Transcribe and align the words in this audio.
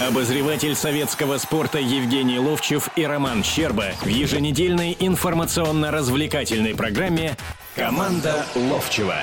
Обозреватель 0.00 0.74
советского 0.74 1.36
спорта 1.36 1.78
Евгений 1.78 2.38
Ловчев 2.38 2.88
и 2.96 3.04
Роман 3.04 3.44
Щерба 3.44 3.92
в 4.00 4.06
еженедельной 4.06 4.96
информационно-развлекательной 4.98 6.74
программе 6.74 7.36
«Команда 7.76 8.46
Ловчева». 8.54 9.16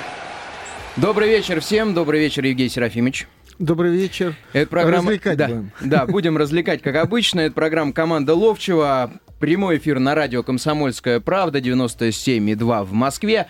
Добрый 0.94 1.30
вечер 1.30 1.60
всем, 1.60 1.94
добрый 1.94 2.20
вечер, 2.20 2.44
Евгений 2.44 2.68
Серафимович. 2.68 3.26
Добрый 3.58 3.90
вечер. 3.90 4.36
Это 4.52 4.70
программа... 4.70 5.10
Развлекать 5.10 5.36
да, 5.36 5.48
будем. 5.48 5.72
Да, 5.80 6.06
будем 6.06 6.36
развлекать, 6.36 6.80
как 6.80 6.94
обычно. 6.94 7.40
Это 7.40 7.56
программа 7.56 7.92
«Команда 7.92 8.34
Ловчева». 8.34 9.10
Прямой 9.40 9.78
эфир 9.78 9.98
на 9.98 10.14
радио 10.14 10.44
«Комсомольская 10.44 11.18
правда» 11.18 11.58
97,2 11.58 12.84
в 12.84 12.92
Москве. 12.92 13.48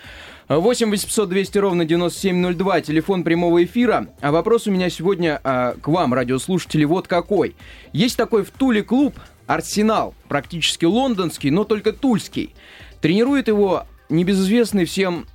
8 0.57 0.89
800 0.89 1.29
200 1.29 1.57
ровно 1.59 1.85
9702, 1.85 2.81
телефон 2.81 3.23
прямого 3.23 3.63
эфира. 3.63 4.07
А 4.19 4.31
вопрос 4.31 4.65
у 4.65 4.71
меня 4.71 4.89
сегодня 4.89 5.39
а, 5.43 5.75
к 5.79 5.87
вам, 5.87 6.11
радиослушатели, 6.11 6.85
вот 6.85 7.07
какой. 7.07 7.55
Есть 7.93 8.17
такой 8.17 8.43
в 8.43 8.49
Туле 8.49 8.81
клуб 8.81 9.13
«Арсенал», 9.45 10.15
практически 10.27 10.85
лондонский, 10.85 11.51
но 11.51 11.65
только 11.65 11.93
тульский. 11.93 12.55
Тренирует 12.99 13.47
его 13.47 13.85
небезызвестный 14.09 14.85
всем 14.85 15.27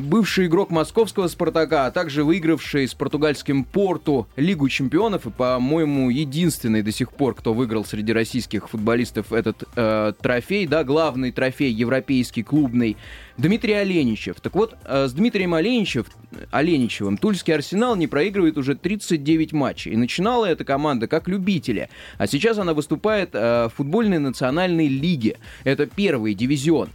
бывший 0.00 0.46
игрок 0.46 0.70
московского 0.70 1.28
«Спартака», 1.28 1.86
а 1.86 1.90
также 1.90 2.22
выигравший 2.24 2.86
с 2.86 2.94
португальским 2.94 3.64
«Порту» 3.64 4.28
Лигу 4.36 4.68
чемпионов 4.68 5.26
и, 5.26 5.30
по-моему, 5.30 6.10
единственный 6.10 6.82
до 6.82 6.92
сих 6.92 7.12
пор, 7.12 7.34
кто 7.34 7.52
выиграл 7.52 7.84
среди 7.84 8.12
российских 8.12 8.68
футболистов 8.68 9.32
этот 9.32 9.64
э, 9.74 10.12
трофей, 10.20 10.66
да, 10.66 10.84
главный 10.84 11.32
трофей 11.32 11.72
европейский, 11.72 12.42
клубный, 12.42 12.96
Дмитрий 13.38 13.74
Оленичев. 13.74 14.40
Так 14.40 14.54
вот, 14.54 14.74
э, 14.84 15.08
с 15.08 15.12
Дмитрием 15.12 15.54
Оленичев, 15.54 16.06
Оленичевым 16.50 17.18
Тульский 17.18 17.54
«Арсенал» 17.54 17.96
не 17.96 18.06
проигрывает 18.06 18.56
уже 18.56 18.74
39 18.74 19.52
матчей. 19.52 19.92
И 19.92 19.96
начинала 19.96 20.46
эта 20.46 20.64
команда 20.64 21.06
как 21.06 21.28
любители, 21.28 21.88
а 22.18 22.26
сейчас 22.26 22.58
она 22.58 22.72
выступает 22.72 23.30
э, 23.34 23.68
в 23.68 23.76
футбольной 23.76 24.18
национальной 24.18 24.88
лиге. 24.88 25.38
Это 25.64 25.86
первый 25.86 26.34
дивизион. 26.34 26.88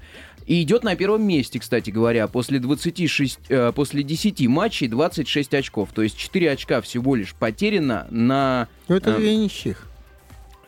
И 0.51 0.63
идет 0.63 0.83
на 0.83 0.97
первом 0.97 1.25
месте, 1.25 1.59
кстати 1.61 1.91
говоря, 1.91 2.27
после, 2.27 2.59
26, 2.59 3.39
э, 3.47 3.71
после 3.73 4.03
10 4.03 4.47
матчей 4.49 4.89
26 4.89 5.53
очков. 5.53 5.91
То 5.93 6.01
есть 6.01 6.17
4 6.17 6.51
очка 6.51 6.81
всего 6.81 7.15
лишь 7.15 7.33
потеряно 7.33 8.05
на... 8.09 8.67
Ну, 8.89 8.97
это 8.97 9.11
э, 9.11 9.15
две 9.17 9.37
ничьих. 9.37 9.87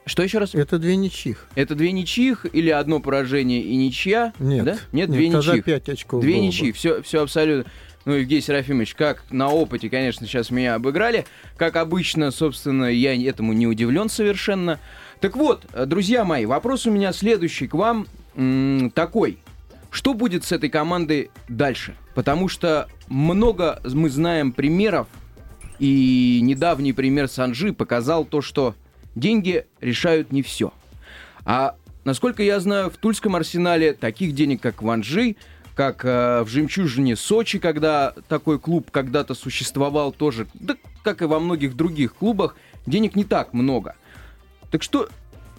Что 0.06 0.24
еще 0.24 0.38
раз? 0.38 0.56
Это 0.56 0.80
две 0.80 0.96
ничьих. 0.96 1.50
Это 1.56 1.76
две 1.76 1.92
ничьих 1.92 2.46
или 2.54 2.70
одно 2.70 3.02
поражение 3.02 3.60
и 3.62 3.76
ничья? 3.76 4.32
Нет. 4.40 4.64
Да? 4.64 4.78
Нет, 4.94 5.10
две 5.12 5.30
тогда 5.30 5.52
ничьих. 5.52 5.66
пять 5.66 5.90
очков 5.90 6.22
Две 6.22 6.36
бы. 6.36 6.40
ничьи, 6.40 6.72
все, 6.72 7.02
все 7.02 7.22
абсолютно. 7.22 7.70
Ну, 8.06 8.14
Евгений 8.14 8.40
Серафимович, 8.40 8.96
как 8.96 9.26
на 9.32 9.50
опыте, 9.50 9.90
конечно, 9.90 10.26
сейчас 10.26 10.50
меня 10.50 10.76
обыграли. 10.76 11.26
Как 11.58 11.76
обычно, 11.76 12.32
собственно, 12.32 12.86
я 12.86 13.14
этому 13.22 13.52
не 13.52 13.68
удивлен 13.68 14.08
совершенно. 14.08 14.80
Так 15.20 15.36
вот, 15.36 15.66
э, 15.74 15.86
друзья 15.86 16.24
мои, 16.24 16.46
вопрос 16.46 16.88
у 16.88 16.92
меня 16.92 17.12
следующий 17.12 17.68
к 17.68 17.74
вам 17.74 18.08
м, 18.38 18.90
такой. 18.96 19.40
Что 19.94 20.16
будет 20.16 20.44
с 20.44 20.52
этой 20.52 20.70
командой 20.70 21.30
дальше? 21.48 21.96
Потому 22.16 22.48
что 22.48 22.90
много 23.10 23.80
мы 23.86 24.10
знаем 24.10 24.52
примеров, 24.52 25.08
и 25.78 26.40
недавний 26.42 26.94
пример 26.94 27.28
Санжи 27.28 27.74
показал 27.74 28.26
то, 28.26 28.42
что 28.42 28.74
деньги 29.14 29.68
решают 29.82 30.32
не 30.32 30.42
все. 30.42 30.74
А 31.46 31.76
насколько 32.06 32.42
я 32.42 32.60
знаю, 32.60 32.90
в 32.90 32.98
Тульском 32.98 33.36
арсенале 33.36 33.94
таких 33.94 34.34
денег, 34.34 34.62
как 34.62 34.82
в 34.82 34.90
Анжи, 34.90 35.36
как 35.76 36.04
э, 36.04 36.42
в 36.42 36.48
«Жемчужине 36.48 37.16
Сочи», 37.16 37.60
когда 37.60 38.16
такой 38.28 38.58
клуб 38.58 38.90
когда-то 38.90 39.36
существовал 39.36 40.12
тоже, 40.12 40.48
да 40.56 40.76
как 41.04 41.22
и 41.22 41.26
во 41.26 41.40
многих 41.40 41.76
других 41.76 42.16
клубах, 42.16 42.56
денег 42.88 43.16
не 43.16 43.26
так 43.26 43.54
много. 43.54 43.96
Так 44.72 44.82
что, 44.82 45.08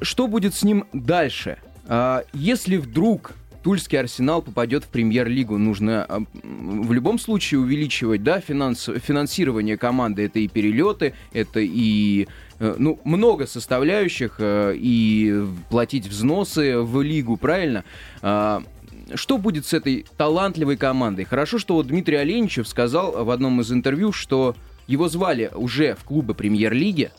что 0.01 0.27
будет 0.27 0.57
с 0.57 0.65
ним 0.65 0.87
дальше? 0.93 1.59
А, 1.87 2.25
если 2.33 2.79
вдруг 2.79 3.33
Тульский 3.65 3.99
Арсенал 3.99 4.43
попадет 4.43 4.85
в 4.85 4.89
премьер-лигу, 4.89 5.57
нужно 5.57 6.05
а, 6.05 6.23
в 6.43 6.93
любом 6.93 7.19
случае 7.19 7.61
увеличивать 7.61 8.23
да, 8.23 8.39
финанс, 8.39 8.91
финансирование 9.03 9.79
команды. 9.79 10.27
Это 10.27 10.39
и 10.39 10.49
перелеты, 10.49 11.15
это 11.33 11.61
и 11.61 12.29
э, 12.59 12.75
ну, 12.79 13.01
много 13.05 13.47
составляющих, 13.47 14.37
э, 14.39 14.75
и 14.77 15.47
платить 15.71 16.07
взносы 16.07 16.79
в 16.79 17.01
лигу, 17.01 17.39
правильно? 17.39 17.85
А, 18.21 18.63
что 19.15 19.39
будет 19.39 19.65
с 19.65 19.73
этой 19.73 20.05
талантливой 20.19 20.77
командой? 20.77 21.25
Хорошо, 21.25 21.59
что 21.59 21.77
вот 21.77 21.87
Дмитрий 21.87 22.17
Оленичев 22.17 22.69
сказал 22.69 23.25
в 23.25 23.31
одном 23.31 23.63
из 23.63 23.73
интервью, 23.73 24.13
что 24.13 24.55
его 24.87 25.09
звали 25.09 25.51
уже 25.55 25.95
в 25.95 26.05
клубы 26.05 26.35
премьер-лиги, 26.35 27.13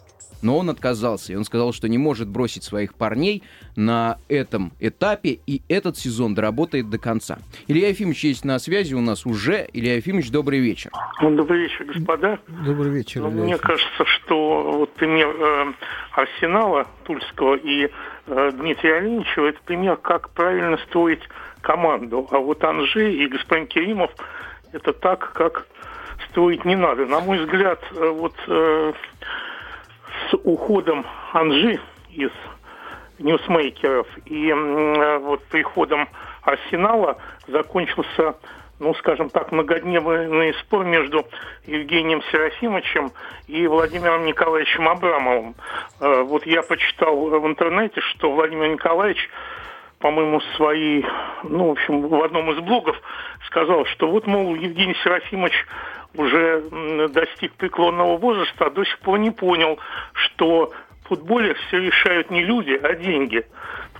но 0.46 0.60
он 0.60 0.70
отказался. 0.70 1.34
И 1.34 1.36
он 1.36 1.44
сказал, 1.44 1.74
что 1.74 1.90
не 1.90 1.98
может 1.98 2.28
бросить 2.28 2.64
своих 2.64 2.94
парней 2.94 3.42
на 3.76 4.20
этом 4.30 4.72
этапе, 4.80 5.40
и 5.48 5.64
этот 5.68 5.98
сезон 5.98 6.36
доработает 6.36 6.90
до 6.90 7.00
конца. 7.00 7.40
Илья 7.68 7.90
Ефимович 7.90 8.24
есть 8.26 8.46
на 8.46 8.60
связи 8.60 8.94
у 8.94 9.02
нас 9.02 9.26
уже. 9.26 9.68
Илья 9.74 9.96
Ефимович, 9.96 10.30
добрый 10.30 10.60
вечер. 10.60 10.92
Ну, 11.22 11.36
Добрый 11.36 11.62
вечер, 11.62 11.86
господа. 11.86 12.40
Добрый 12.48 12.92
вечер. 12.92 13.22
Ну, 13.22 13.32
Илья 13.32 13.44
Мне 13.44 13.58
кажется, 13.58 14.06
что 14.06 14.72
вот 14.78 14.94
пример 14.94 15.30
э, 15.30 15.74
Арсенала 16.12 16.86
Тульского 17.06 17.56
и 17.56 17.90
э, 18.28 18.52
Дмитрия 18.54 18.98
Оленичева 18.98 19.48
это 19.48 19.60
пример, 19.66 19.98
как 19.98 20.30
правильно 20.30 20.78
строить 20.88 21.22
команду. 21.62 22.28
А 22.30 22.38
вот 22.38 22.64
Анжи 22.64 23.14
и 23.14 23.28
господин 23.28 23.66
Керимов 23.66 24.12
это 24.72 24.94
так, 24.94 25.34
как 25.34 25.66
строить 26.30 26.66
не 26.66 26.76
надо. 26.76 27.08
На 27.08 27.20
мой 27.20 27.40
взгляд, 27.40 27.80
э, 27.96 28.10
вот 28.10 28.36
э, 28.48 28.94
с 30.30 30.34
уходом 30.44 31.06
Анжи 31.34 31.80
из 32.10 32.32
ньюсмейкеров 33.20 34.08
и 34.26 34.50
э, 34.50 35.18
вот 35.20 35.44
приходом 35.46 36.08
Арсенала 36.44 37.18
закончился 37.48 38.36
ну, 38.80 38.94
скажем 38.96 39.30
так, 39.30 39.52
многодневный 39.52 40.54
спор 40.56 40.84
между 40.84 41.26
Евгением 41.66 42.22
Серафимовичем 42.32 43.12
и 43.48 43.68
Владимиром 43.68 44.26
Николаевичем 44.26 44.90
Абрамовым. 44.90 45.56
Э, 46.02 46.24
Вот 46.24 46.46
я 46.46 46.62
почитал 46.62 47.16
в 47.16 47.48
интернете, 47.48 48.02
что 48.02 48.32
Владимир 48.34 48.68
Николаевич, 48.68 49.30
по-моему, 50.00 50.40
в 50.40 50.44
своей, 50.58 51.06
ну, 51.44 51.70
в 51.70 51.72
общем, 51.72 52.02
в 52.02 52.22
одном 52.22 52.52
из 52.52 52.60
блогов 52.60 52.98
сказал, 53.46 53.86
что 53.86 54.10
вот, 54.10 54.28
мол, 54.28 54.56
Евгений 54.56 54.96
Серафимович 55.04 55.54
уже 56.18 57.10
достиг 57.10 57.54
преклонного 57.54 58.18
возраста, 58.18 58.66
а 58.66 58.70
до 58.70 58.84
сих 58.84 59.00
пор 59.00 59.20
не 59.20 59.32
понял, 59.32 59.80
что 60.14 60.74
в 61.04 61.08
футболе 61.10 61.54
все 61.54 61.80
решают 61.80 62.32
не 62.32 62.44
люди, 62.44 62.80
а 62.82 62.94
деньги. 62.96 63.46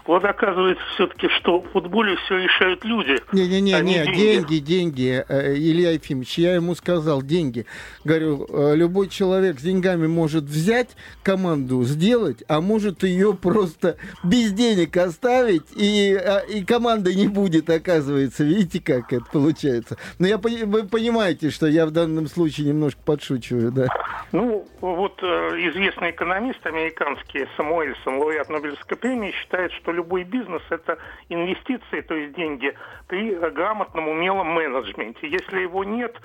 Вот 0.06 0.24
оказывается 0.24 0.84
все-таки, 0.96 1.28
что 1.40 1.62
в 1.62 1.70
футболе 1.72 2.16
все 2.26 2.38
решают 2.38 2.86
люди. 2.86 3.18
Не-не-не, 3.32 3.74
а 3.74 3.82
не 3.82 3.96
не, 4.00 4.16
деньги, 4.16 4.58
деньги, 4.58 5.26
Э, 5.28 5.54
Илья 5.56 5.92
Ефимович, 5.92 6.38
я 6.38 6.56
ему 6.56 6.76
сказал, 6.76 7.22
деньги. 7.22 7.66
Говорю, 8.04 8.46
э, 8.48 8.76
любой 8.76 9.10
человек 9.10 9.60
с 9.60 9.64
деньгами 9.64 10.08
может 10.08 10.44
взять 10.44 10.96
команду, 11.24 11.84
сделать, 11.84 12.44
а 12.48 12.62
может 12.62 13.04
ее 13.04 13.34
просто 13.34 13.98
без 14.24 14.52
денег 14.54 14.96
оставить, 14.98 15.66
и, 15.76 16.14
а, 16.16 16.40
и 16.40 16.64
команда 16.64 17.14
не 17.14 17.28
будет, 17.28 17.70
оказывается. 17.70 18.44
Видите, 18.44 18.82
как 18.82 19.14
это 19.14 19.26
получается? 19.32 19.98
Но 20.20 20.28
я, 20.28 20.38
вы 20.38 20.84
понимаете, 20.84 21.50
что 21.50 21.68
я 21.68 21.86
в 21.86 21.92
данном 21.92 22.28
случае 22.28 22.68
немножко 22.68 23.02
подшучиваю, 23.06 23.72
да? 23.72 23.88
Ну, 24.32 24.68
вот 24.82 25.20
э, 25.24 25.26
известный 25.70 26.12
экономист 26.12 26.66
американский 26.66 27.48
Самуэльсон, 27.58 28.18
лауреат 28.18 28.50
Нобелевской 28.50 28.98
премии, 28.98 29.32
считает, 29.32 29.72
что 29.74 29.92
любой 29.96 30.24
бизнес– 30.24 30.62
это 30.70 30.98
инвестиции, 31.30 32.02
то 32.02 32.14
есть 32.14 32.36
деньги, 32.36 32.74
при 33.08 33.34
грамотном, 33.52 34.08
умелом 34.08 34.48
менеджменте. 34.48 35.28
Если 35.28 35.62
его 35.62 35.84
нет, 35.84 36.16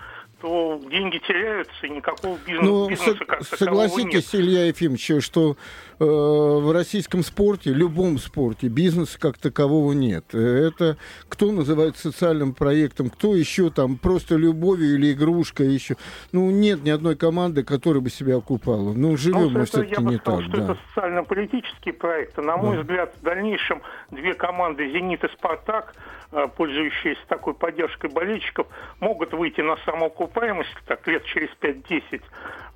то 0.41 0.81
деньги 0.91 1.19
теряются, 1.19 1.87
и 1.87 1.91
никакого 1.91 2.37
бизнеса, 2.39 2.63
Ну, 2.65 2.89
бизнеса 2.89 3.25
как 3.25 3.41
нет. 3.41 3.59
согласитесь, 3.59 4.35
Илья 4.35 4.67
Ефимович, 4.67 5.23
что 5.25 5.57
в 6.05 6.73
российском 6.73 7.23
спорте, 7.23 7.73
любом 7.73 8.19
спорте, 8.19 8.69
бизнеса 8.69 9.19
как 9.21 9.37
такового 9.39 9.93
нет. 9.93 10.25
Э, 10.33 10.69
Это 10.69 10.97
кто 11.29 11.53
называет 11.53 11.97
социальным 11.99 12.55
проектом, 12.55 13.11
кто 13.11 13.35
еще 13.37 13.71
там 13.71 13.97
просто 13.99 14.37
любовью 14.37 14.95
или 14.95 15.13
игрушкой 15.13 15.69
еще. 15.69 15.97
Ну, 16.33 16.51
нет 16.51 16.83
ни 16.83 16.91
одной 16.91 17.17
команды, 17.17 17.63
которая 17.65 18.01
бы 18.01 18.09
себя 18.11 18.37
окупала. 18.37 18.93
Ну, 18.95 19.17
живем 19.17 19.41
Ну, 19.41 19.51
мы 19.51 19.65
все-таки 19.67 20.03
не 20.03 20.17
сказал, 20.17 20.39
так, 20.41 20.49
что 20.49 20.57
да. 20.57 20.65
это 20.73 20.79
социально-политический 20.89 21.93
проект. 21.93 22.39
И, 22.39 22.41
на 22.43 22.57
мой 22.57 22.77
Да. 22.77 22.83
взгляд, 22.83 23.15
в 23.21 23.23
дальнейшем 23.23 23.83
две 24.11 24.35
команды 24.35 24.91
«Зенит» 24.91 25.23
и 25.25 25.29
«Спартак», 25.29 25.95
э, 26.33 26.47
пользующиеся 26.57 27.21
такой 27.29 27.55
поддержкой 27.55 28.09
болельщиков, 28.11 28.67
могут 29.01 29.33
выйти 29.35 29.61
на 29.61 29.77
самоокупаемость 29.85 30.71
так 30.87 31.07
лет 31.09 31.25
через 31.25 31.51
5-10. 31.61 32.23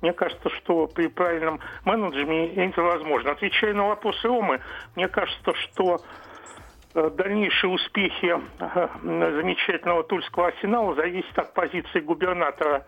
Мне 0.01 0.13
кажется, 0.13 0.49
что 0.49 0.87
при 0.87 1.07
правильном 1.07 1.59
менеджменте 1.85 2.53
это 2.65 2.81
возможно. 2.81 3.14
Отвечая 3.23 3.73
на 3.73 3.87
вопрос 3.87 4.23
Ромы, 4.23 4.61
мне 4.95 5.07
кажется, 5.07 5.53
что 5.53 6.01
э, 6.93 7.09
дальнейшие 7.11 7.71
успехи 7.71 8.35
э, 8.59 8.87
замечательного 9.01 10.03
Тульского 10.03 10.47
арсенала 10.47 10.95
зависят 10.95 11.37
от 11.37 11.53
позиции 11.53 11.99
губернатора 11.99 12.85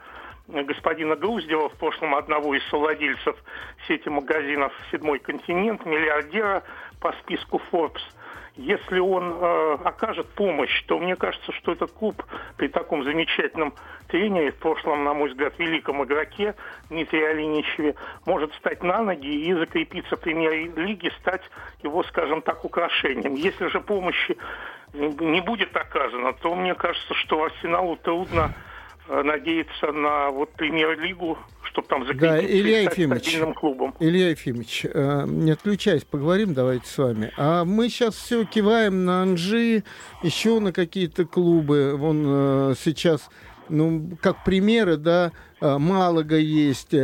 господина 0.48 1.16
Груздева, 1.16 1.70
в 1.70 1.74
прошлом 1.74 2.16
одного 2.16 2.56
из 2.56 2.64
совладельцев 2.70 3.36
сети 3.88 4.08
магазинов 4.08 4.72
«Седьмой 4.92 5.20
континент», 5.20 5.86
миллиардера 5.86 6.64
по 7.02 7.12
списку 7.14 7.62
Forbes– 7.72 8.02
если 8.58 9.00
он 9.00 9.38
э, 9.40 9.78
окажет 9.84 10.28
помощь, 10.30 10.84
то 10.84 11.00
мне 11.00 11.16
кажется, 11.16 11.52
что 11.54 11.72
этот 11.72 11.92
клуб 11.92 12.24
при 12.58 12.68
таком 12.68 13.04
замечательном 13.04 13.74
тренере, 14.08 14.52
в 14.52 14.58
прошлом, 14.58 15.04
на 15.04 15.14
мой 15.14 15.30
взгляд, 15.30 15.58
великом 15.60 16.04
игроке 16.04 16.56
Дмитрии 16.90 17.24
Алиничеве, 17.24 17.96
может 18.26 18.52
встать 18.54 18.84
на 18.84 19.02
ноги 19.02 19.28
и 19.28 19.54
закрепиться 19.54 20.16
в 20.16 20.22
премьер-лиге, 20.22 21.12
стать 21.20 21.44
его, 21.84 22.04
скажем 22.04 22.42
так, 22.42 22.66
украшением. 22.66 23.36
Если 23.36 23.68
же 23.68 23.80
помощи 23.80 24.38
не 24.94 25.42
будет 25.42 25.76
оказано, 25.76 26.34
то 26.34 26.56
мне 26.56 26.74
кажется, 26.74 27.14
что 27.14 27.44
Арсеналу 27.44 27.98
трудно 27.98 28.54
Э, 29.10 29.24
надеяться 29.24 29.94
на 29.94 30.30
вот 30.32 30.52
премьер-лигу, 30.54 31.38
чтобы 31.78 31.88
там 31.88 32.06
закрепиться 32.08 32.42
да, 32.42 32.44
Илья 32.44 32.82
Ефимович, 32.82 33.40
клубом. 33.56 33.94
Илья 34.00 34.30
Ефимович, 34.30 34.86
э, 34.92 35.26
не 35.28 35.52
отключаясь, 35.52 36.04
поговорим 36.04 36.54
давайте 36.56 36.88
с 36.88 36.98
вами. 36.98 37.32
А 37.38 37.66
мы 37.66 37.90
сейчас 37.90 38.16
все 38.16 38.46
киваем 38.46 39.06
на 39.06 39.22
Анжи, 39.22 39.84
еще 40.24 40.60
на 40.60 40.74
какие-то 40.74 41.26
клубы. 41.26 41.96
Вон 41.96 42.24
э, 42.26 42.74
сейчас, 42.84 43.30
ну, 43.70 44.18
как 44.22 44.44
примеры, 44.44 44.98
да, 44.98 45.32
э, 45.62 45.78
Малага 45.78 46.38
есть, 46.38 46.96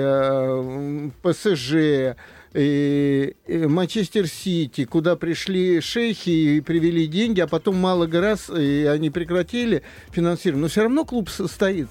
ПСЖ, 1.22 2.16
Манчестер 2.54 4.28
Сити, 4.28 4.86
куда 4.86 5.16
пришли 5.16 5.82
шейхи 5.82 6.30
и 6.58 6.62
привели 6.62 7.08
деньги, 7.08 7.42
а 7.42 7.48
потом 7.48 7.78
мало 7.78 8.08
раз 8.08 8.50
и 8.50 8.86
они 8.86 9.10
прекратили 9.10 9.82
финансирование. 10.12 10.62
Но 10.62 10.68
все 10.68 10.84
равно 10.84 11.04
клуб 11.04 11.30
состоит 11.30 11.88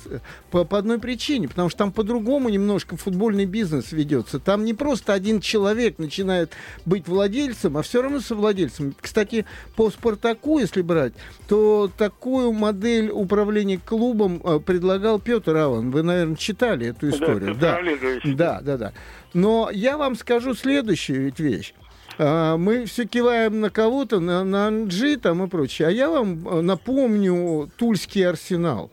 по, 0.50 0.64
по 0.64 0.78
одной 0.78 1.00
причине, 1.00 1.48
потому 1.48 1.68
что 1.68 1.78
там 1.78 1.92
по-другому 1.92 2.48
немножко 2.48 2.96
футбольный 2.96 3.44
бизнес 3.44 3.90
ведется. 3.92 4.38
Там 4.38 4.64
не 4.64 4.72
просто 4.74 5.12
один 5.12 5.40
человек 5.40 5.98
начинает 5.98 6.52
быть 6.86 7.08
владельцем, 7.08 7.76
а 7.76 7.82
все 7.82 8.02
равно 8.02 8.20
совладельцем. 8.20 8.94
Кстати, 9.00 9.46
по 9.74 9.90
Спартаку, 9.90 10.60
если 10.60 10.82
брать, 10.82 11.12
то 11.48 11.90
такую 11.98 12.52
модель 12.52 13.10
управления 13.10 13.80
клубом 13.84 14.40
э, 14.44 14.60
предлагал 14.60 15.18
Петр 15.18 15.56
Аван. 15.56 15.90
Вы, 15.90 16.02
наверное, 16.02 16.36
читали 16.36 16.88
эту 16.88 17.10
историю. 17.10 17.56
Да, 17.56 17.80
да, 18.24 18.60
да, 18.60 18.76
да. 18.76 18.92
Но 19.34 19.70
я 19.72 19.96
вам 19.96 20.16
скажу 20.16 20.54
следующую 20.54 21.24
ведь 21.24 21.40
вещь. 21.40 21.74
А, 22.18 22.56
мы 22.56 22.84
все 22.84 23.06
киваем 23.06 23.60
на 23.60 23.70
кого-то, 23.70 24.20
на, 24.20 24.44
на 24.44 24.66
Анджи 24.68 25.16
там 25.16 25.44
и 25.44 25.48
прочее. 25.48 25.88
А 25.88 25.90
я 25.90 26.10
вам 26.10 26.46
э, 26.46 26.60
напомню 26.60 27.70
Тульский 27.76 28.26
арсенал. 28.26 28.90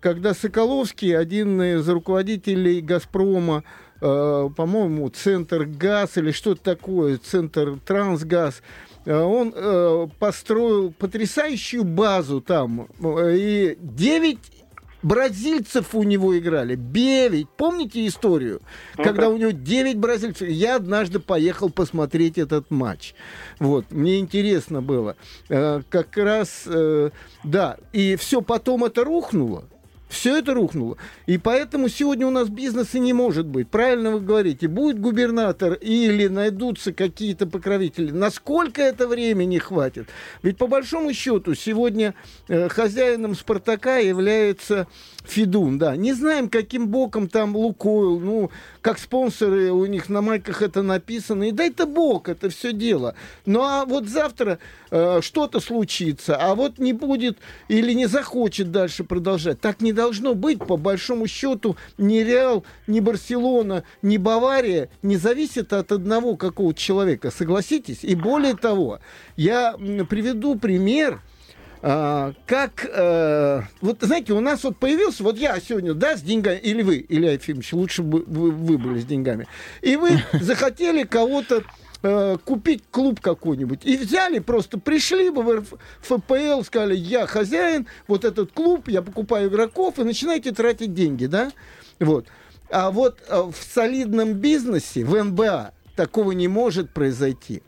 Когда 0.00 0.34
Соколовский, 0.34 1.16
один 1.16 1.60
из 1.60 1.88
руководителей 1.88 2.80
«Газпрома», 2.80 3.64
э, 4.00 4.48
по-моему, 4.54 5.08
Центр 5.08 5.64
ГАЗ 5.64 6.18
или 6.18 6.30
что-то 6.30 6.62
такое, 6.62 7.16
Центр 7.16 7.78
Трансгаз, 7.84 8.62
э, 9.06 9.18
он 9.18 9.52
э, 9.56 10.06
построил 10.18 10.92
потрясающую 10.92 11.82
базу 11.82 12.40
там. 12.40 12.88
Э, 13.00 13.34
и 13.34 13.78
9 13.80 14.38
бразильцев 15.06 15.94
у 15.94 16.02
него 16.02 16.36
играли. 16.36 16.74
Девять. 16.74 17.48
Помните 17.56 18.06
историю? 18.06 18.60
Ну, 18.96 19.04
Когда 19.04 19.28
у 19.28 19.36
него 19.36 19.50
девять 19.50 19.98
бразильцев. 19.98 20.48
Я 20.48 20.76
однажды 20.76 21.20
поехал 21.20 21.70
посмотреть 21.70 22.38
этот 22.38 22.70
матч. 22.70 23.14
Вот. 23.60 23.90
Мне 23.90 24.18
интересно 24.18 24.82
было. 24.82 25.16
Э, 25.48 25.82
как 25.88 26.16
раз, 26.16 26.64
э, 26.66 27.10
да. 27.44 27.76
И 27.92 28.16
все 28.16 28.40
потом 28.42 28.84
это 28.84 29.04
рухнуло. 29.04 29.64
Все 30.08 30.38
это 30.38 30.54
рухнуло. 30.54 30.96
И 31.26 31.36
поэтому 31.36 31.88
сегодня 31.88 32.26
у 32.26 32.30
нас 32.30 32.48
бизнеса 32.48 32.98
не 32.98 33.12
может 33.12 33.46
быть. 33.46 33.68
Правильно 33.68 34.12
вы 34.12 34.20
говорите. 34.20 34.68
Будет 34.68 35.00
губернатор 35.00 35.74
или 35.74 36.28
найдутся 36.28 36.92
какие-то 36.92 37.46
покровители. 37.46 38.12
Насколько 38.12 38.82
это 38.82 39.08
времени 39.08 39.58
хватит? 39.58 40.08
Ведь 40.42 40.58
по 40.58 40.68
большому 40.68 41.12
счету 41.12 41.54
сегодня 41.54 42.14
э, 42.48 42.68
хозяином 42.68 43.34
«Спартака» 43.34 43.96
является 43.96 44.86
Фидун, 45.26 45.78
да. 45.78 45.96
Не 45.96 46.12
знаем, 46.12 46.48
каким 46.48 46.88
боком 46.88 47.28
там 47.28 47.56
Лукойл, 47.56 48.20
ну, 48.20 48.50
как 48.80 48.98
спонсоры 48.98 49.72
у 49.72 49.84
них 49.86 50.08
на 50.08 50.22
майках 50.22 50.62
это 50.62 50.82
написано. 50.82 51.44
И 51.44 51.52
дай-то 51.52 51.86
бог 51.86 52.28
это 52.28 52.48
все 52.48 52.72
дело. 52.72 53.14
Ну, 53.44 53.62
а 53.62 53.84
вот 53.84 54.06
завтра 54.06 54.58
э, 54.90 55.20
что-то 55.22 55.60
случится, 55.60 56.36
а 56.36 56.54
вот 56.54 56.78
не 56.78 56.92
будет 56.92 57.38
или 57.68 57.92
не 57.92 58.06
захочет 58.06 58.70
дальше 58.70 59.04
продолжать. 59.04 59.60
Так 59.60 59.80
не 59.80 59.92
должно 59.92 60.34
быть, 60.34 60.58
по 60.58 60.76
большому 60.76 61.26
счету, 61.26 61.76
ни 61.98 62.18
Реал, 62.18 62.64
ни 62.86 63.00
Барселона, 63.00 63.84
ни 64.02 64.16
Бавария 64.16 64.88
не 65.02 65.16
зависит 65.16 65.72
от 65.72 65.92
одного 65.92 66.36
какого-то 66.36 66.78
человека, 66.78 67.30
согласитесь? 67.30 67.98
И 68.02 68.14
более 68.14 68.56
того, 68.56 69.00
я 69.36 69.74
приведу 70.08 70.56
пример, 70.56 71.20
а, 71.82 72.32
как, 72.46 72.86
а, 72.92 73.64
вот 73.80 73.98
знаете, 74.00 74.32
у 74.32 74.40
нас 74.40 74.64
вот 74.64 74.76
появился, 74.76 75.22
вот 75.22 75.36
я 75.36 75.58
сегодня, 75.60 75.94
да, 75.94 76.16
с 76.16 76.22
деньгами, 76.22 76.58
или 76.58 76.82
вы, 76.82 77.04
Илья 77.08 77.32
Ефимович, 77.32 77.72
лучше 77.72 78.02
бы 78.02 78.24
вы, 78.26 78.50
вы 78.50 78.78
были 78.78 79.00
с 79.00 79.04
деньгами, 79.04 79.46
и 79.82 79.96
вы 79.96 80.22
захотели 80.40 81.04
кого-то 81.04 81.62
э, 82.02 82.36
купить 82.44 82.84
клуб 82.90 83.20
какой-нибудь. 83.20 83.80
И 83.84 83.96
взяли, 83.96 84.38
просто 84.38 84.78
пришли 84.78 85.30
бы 85.30 85.42
в 85.42 85.64
ФПЛ, 86.00 86.62
сказали, 86.62 86.96
я 86.96 87.26
хозяин, 87.26 87.86
вот 88.08 88.24
этот 88.24 88.52
клуб, 88.52 88.88
я 88.88 89.02
покупаю 89.02 89.48
игроков, 89.48 89.98
и 89.98 90.04
начинаете 90.04 90.52
тратить 90.52 90.94
деньги, 90.94 91.26
да? 91.26 91.52
Вот. 92.00 92.26
А 92.70 92.90
вот 92.90 93.20
в 93.28 93.54
солидном 93.54 94.34
бизнесе, 94.34 95.04
в 95.04 95.22
НБА, 95.22 95.72
такого 95.94 96.32
не 96.32 96.48
может 96.48 96.90
произойти. 96.90 97.62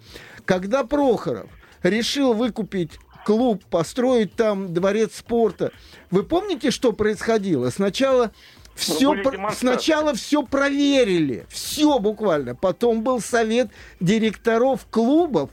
Когда 0.44 0.84
Прохоров 0.84 1.48
решил 1.82 2.34
выкупить 2.34 2.98
клуб, 3.28 3.62
построить 3.68 4.34
там 4.36 4.72
дворец 4.72 5.16
спорта. 5.18 5.70
Вы 6.10 6.22
помните, 6.22 6.70
что 6.70 6.94
происходило? 6.94 7.68
Сначала 7.68 8.32
все, 8.74 9.22
про... 9.22 9.52
сначала 9.52 10.14
все 10.14 10.42
проверили, 10.42 11.44
все 11.50 11.98
буквально. 11.98 12.54
Потом 12.54 13.02
был 13.02 13.20
совет 13.20 13.68
директоров 14.00 14.86
клубов 14.90 15.50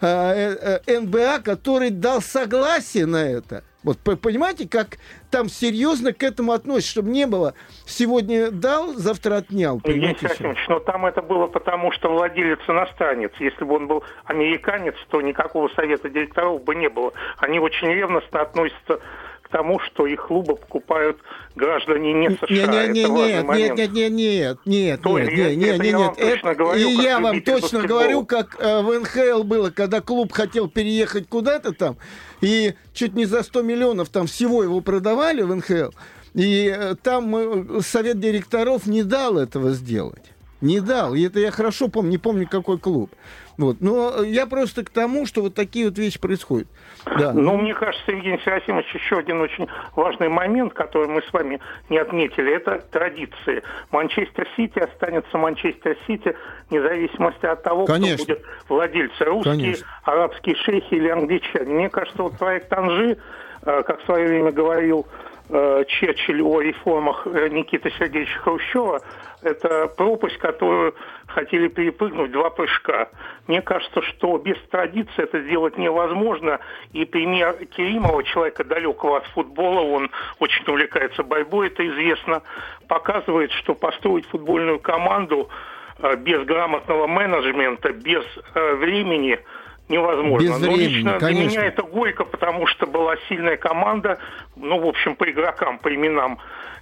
э, 0.00 0.06
э, 0.06 0.80
э 0.86 1.00
НБА, 1.00 1.40
который 1.40 1.90
дал 1.90 2.22
согласие 2.22 3.04
на 3.04 3.22
это. 3.28 3.62
Вот 3.84 3.98
понимаете, 4.20 4.68
как 4.68 4.98
там 5.30 5.48
серьезно 5.48 6.12
к 6.12 6.22
этому 6.22 6.52
относятся, 6.52 6.90
чтобы 6.90 7.10
не 7.10 7.26
было 7.26 7.54
сегодня 7.86 8.50
дал, 8.50 8.94
завтра 8.94 9.36
отнял. 9.36 9.80
Понимаете, 9.80 10.26
Евгений 10.26 10.56
но 10.68 10.80
там 10.80 11.06
это 11.06 11.22
было 11.22 11.46
потому, 11.46 11.92
что 11.92 12.12
владелец 12.12 12.58
иностранец. 12.66 13.30
Если 13.38 13.64
бы 13.64 13.76
он 13.76 13.86
был 13.86 14.02
американец, 14.24 14.94
то 15.10 15.20
никакого 15.20 15.68
совета 15.68 16.10
директоров 16.10 16.64
бы 16.64 16.74
не 16.74 16.88
было. 16.88 17.12
Они 17.38 17.60
очень 17.60 17.88
ревностно 17.88 18.40
относятся 18.40 19.00
к 19.48 19.52
тому, 19.52 19.80
что 19.80 20.06
их 20.06 20.26
клубы 20.26 20.56
покупают 20.56 21.18
граждане 21.56 22.12
не 22.12 22.30
США. 22.30 22.46
Нет, 22.48 22.92
нет, 22.92 23.10
нет, 23.10 23.48
нет, 23.48 23.76
нет, 23.76 23.92
нет, 23.92 24.12
нет, 24.12 24.58
нет, 24.66 25.02
То 25.02 25.18
нет, 25.18 25.32
нет, 25.32 25.56
нет, 25.56 25.78
нет, 25.78 25.94
нет. 25.94 26.18
Это, 26.18 26.54
говорю, 26.54 26.88
и 26.88 26.92
я 27.02 27.18
вам 27.18 27.40
точно 27.40 27.82
говорю, 27.82 28.26
как 28.26 28.56
э, 28.60 28.82
в 28.82 29.00
НХЛ 29.00 29.42
было, 29.44 29.70
когда 29.70 30.00
клуб 30.00 30.32
хотел 30.32 30.68
переехать 30.68 31.28
куда-то 31.28 31.72
там, 31.72 31.96
и 32.40 32.74
чуть 32.92 33.14
не 33.14 33.24
за 33.24 33.42
100 33.42 33.62
миллионов 33.62 34.10
там 34.10 34.26
всего 34.26 34.62
его 34.62 34.80
продавали 34.80 35.42
в 35.42 35.54
НХЛ, 35.54 35.90
и 36.34 36.74
э, 36.76 36.94
там 37.02 37.34
э, 37.34 37.80
совет 37.80 38.20
директоров 38.20 38.86
не 38.86 39.02
дал 39.02 39.38
этого 39.38 39.70
сделать. 39.70 40.32
Не 40.60 40.80
дал. 40.80 41.14
И 41.14 41.22
это 41.22 41.38
я 41.40 41.50
хорошо 41.50 41.88
помню, 41.88 42.10
не 42.10 42.18
помню, 42.18 42.48
какой 42.48 42.78
клуб. 42.78 43.10
Вот. 43.58 43.78
Но 43.80 44.22
я 44.22 44.46
просто 44.46 44.84
к 44.84 44.90
тому, 44.90 45.26
что 45.26 45.42
вот 45.42 45.54
такие 45.54 45.86
вот 45.86 45.98
вещи 45.98 46.20
происходят. 46.20 46.68
Да. 47.04 47.32
Ну, 47.32 47.56
мне 47.56 47.74
кажется, 47.74 48.12
Евгений 48.12 48.40
Серафимович, 48.44 48.86
еще 48.94 49.18
один 49.18 49.40
очень 49.40 49.66
важный 49.96 50.28
момент, 50.28 50.72
который 50.74 51.08
мы 51.08 51.22
с 51.22 51.32
вами 51.32 51.60
не 51.90 51.98
отметили, 51.98 52.54
это 52.54 52.78
традиции. 52.92 53.64
Манчестер 53.90 54.48
Сити 54.56 54.78
останется 54.78 55.36
Манчестер 55.36 55.96
Сити, 56.06 56.36
вне 56.70 56.80
зависимости 56.80 57.46
от 57.46 57.62
того, 57.64 57.84
Конечно. 57.84 58.24
кто 58.24 58.34
будет 58.34 58.46
владельцы, 58.68 59.24
русские, 59.24 59.54
Конечно. 59.54 59.86
арабские 60.04 60.54
шейхи 60.54 60.94
или 60.94 61.08
англичане. 61.08 61.74
Мне 61.74 61.88
кажется, 61.88 62.22
вот 62.22 62.38
проект 62.38 62.72
Анжи, 62.72 63.18
э, 63.62 63.82
как 63.82 64.00
в 64.00 64.04
свое 64.04 64.28
время 64.28 64.52
говорил 64.52 65.06
Черчилль 65.86 66.42
о 66.42 66.60
реформах 66.60 67.26
э, 67.26 67.48
Никиты 67.48 67.90
Сергеевича 67.98 68.38
Хрущева, 68.40 69.00
это 69.40 69.86
пропасть, 69.88 70.36
которую 70.38 70.94
хотели 71.26 71.68
перепрыгнуть 71.68 72.32
два 72.32 72.50
прыжка. 72.50 73.08
Мне 73.46 73.62
кажется, 73.62 74.02
что 74.02 74.36
без 74.36 74.56
традиции 74.70 75.22
это 75.22 75.40
сделать 75.40 75.78
невозможно. 75.78 76.58
И 76.92 77.04
пример 77.04 77.54
Керимова, 77.66 78.22
человека 78.24 78.64
далекого 78.64 79.18
от 79.18 79.26
футбола, 79.28 79.80
он 79.80 80.10
очень 80.38 80.64
увлекается 80.66 81.22
борьбой, 81.22 81.68
это 81.68 81.86
известно, 81.86 82.42
показывает, 82.86 83.50
что 83.52 83.74
построить 83.74 84.26
футбольную 84.26 84.80
команду 84.80 85.48
э, 85.98 86.16
без 86.16 86.44
грамотного 86.44 87.06
менеджмента, 87.06 87.92
без 87.92 88.24
э, 88.54 88.74
времени 88.74 89.38
невозможно. 89.88 90.46
Без 90.46 90.58
времени, 90.58 90.74
Но 90.74 90.76
лично 90.76 91.18
конечно. 91.18 91.48
для 91.50 91.58
меня 91.58 91.68
это 91.68 91.82
горько, 91.82 92.24
потому 92.24 92.66
что 92.66 92.86
была 92.86 93.16
сильная 93.28 93.56
команда, 93.56 94.18
ну, 94.56 94.80
в 94.80 94.86
общем, 94.86 95.16
по 95.16 95.30
игрокам, 95.30 95.78
по 95.78 95.94
именам. 95.94 96.38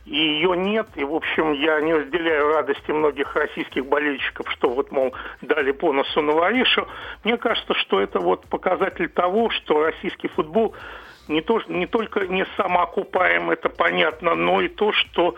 И 0.06 0.16
ее 0.16 0.56
нет, 0.56 0.86
и, 0.94 1.02
в 1.02 1.14
общем, 1.14 1.52
я 1.52 1.80
не 1.80 1.92
разделяю 1.92 2.52
радости 2.54 2.92
многих 2.92 3.34
российских 3.34 3.86
болельщиков, 3.86 4.48
что 4.52 4.70
вот, 4.70 4.92
мол, 4.92 5.12
дали 5.42 5.72
по 5.72 5.92
носу 5.92 6.22
Новоришу. 6.22 6.86
Мне 7.24 7.36
кажется, 7.36 7.74
что 7.74 8.00
это 8.00 8.20
вот 8.20 8.46
показатель 8.46 9.08
того, 9.08 9.50
что 9.50 9.82
российский 9.82 10.28
футбол 10.28 10.76
не, 11.26 11.40
то, 11.40 11.60
не 11.68 11.88
только 11.88 12.20
не 12.28 12.46
самоокупаем, 12.56 13.50
это 13.50 13.68
понятно, 13.68 14.36
но 14.36 14.60
и 14.60 14.68
то, 14.68 14.92
что 14.92 15.34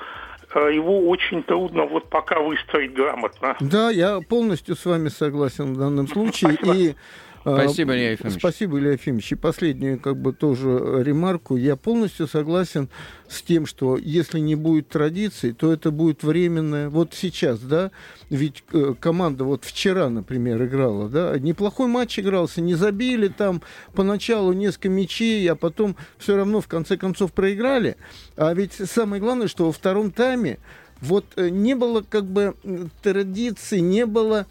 э, 0.54 0.70
его 0.74 1.08
очень 1.08 1.42
трудно 1.42 1.84
вот 1.84 2.10
пока 2.10 2.40
выстроить 2.40 2.92
грамотно. 2.92 3.56
Да, 3.60 3.88
я 3.90 4.20
полностью 4.20 4.76
с 4.76 4.84
вами 4.84 5.08
согласен 5.08 5.72
в 5.72 5.78
данном 5.78 6.08
случае. 6.08 6.58
И 6.62 6.90
э, 6.90 6.94
Спасибо, 7.42 7.94
Илья 7.94 8.12
Ефимович. 8.12 8.38
Спасибо, 8.38 8.78
Илья 8.78 8.92
Ефимович. 8.92 9.32
И 9.32 9.34
последнюю, 9.34 9.98
как 9.98 10.16
бы, 10.16 10.32
тоже 10.32 11.02
ремарку. 11.02 11.56
Я 11.56 11.76
полностью 11.76 12.26
согласен 12.26 12.88
с 13.28 13.42
тем, 13.42 13.66
что 13.66 13.96
если 13.96 14.38
не 14.38 14.54
будет 14.54 14.88
традиций, 14.88 15.52
то 15.52 15.72
это 15.72 15.90
будет 15.90 16.22
временное. 16.22 16.88
Вот 16.88 17.14
сейчас, 17.14 17.60
да, 17.60 17.90
ведь 18.30 18.64
э, 18.72 18.94
команда 18.98 19.44
вот 19.44 19.64
вчера, 19.64 20.08
например, 20.08 20.64
играла, 20.64 21.08
да, 21.08 21.38
неплохой 21.38 21.88
матч 21.88 22.18
игрался, 22.18 22.60
не 22.60 22.74
забили 22.74 23.28
там 23.28 23.62
поначалу 23.94 24.52
несколько 24.52 24.88
мячей, 24.88 25.46
а 25.50 25.54
потом 25.54 25.96
все 26.18 26.36
равно 26.36 26.60
в 26.60 26.68
конце 26.68 26.96
концов 26.96 27.32
проиграли. 27.32 27.96
А 28.36 28.52
ведь 28.54 28.74
самое 28.74 29.20
главное, 29.20 29.48
что 29.48 29.66
во 29.66 29.72
втором 29.72 30.10
тайме 30.10 30.58
вот 31.00 31.24
э, 31.36 31.48
не 31.48 31.74
было 31.74 32.02
как 32.02 32.24
бы 32.24 32.54
м, 32.64 32.90
традиций, 33.02 33.80
не 33.80 34.06
было 34.06 34.46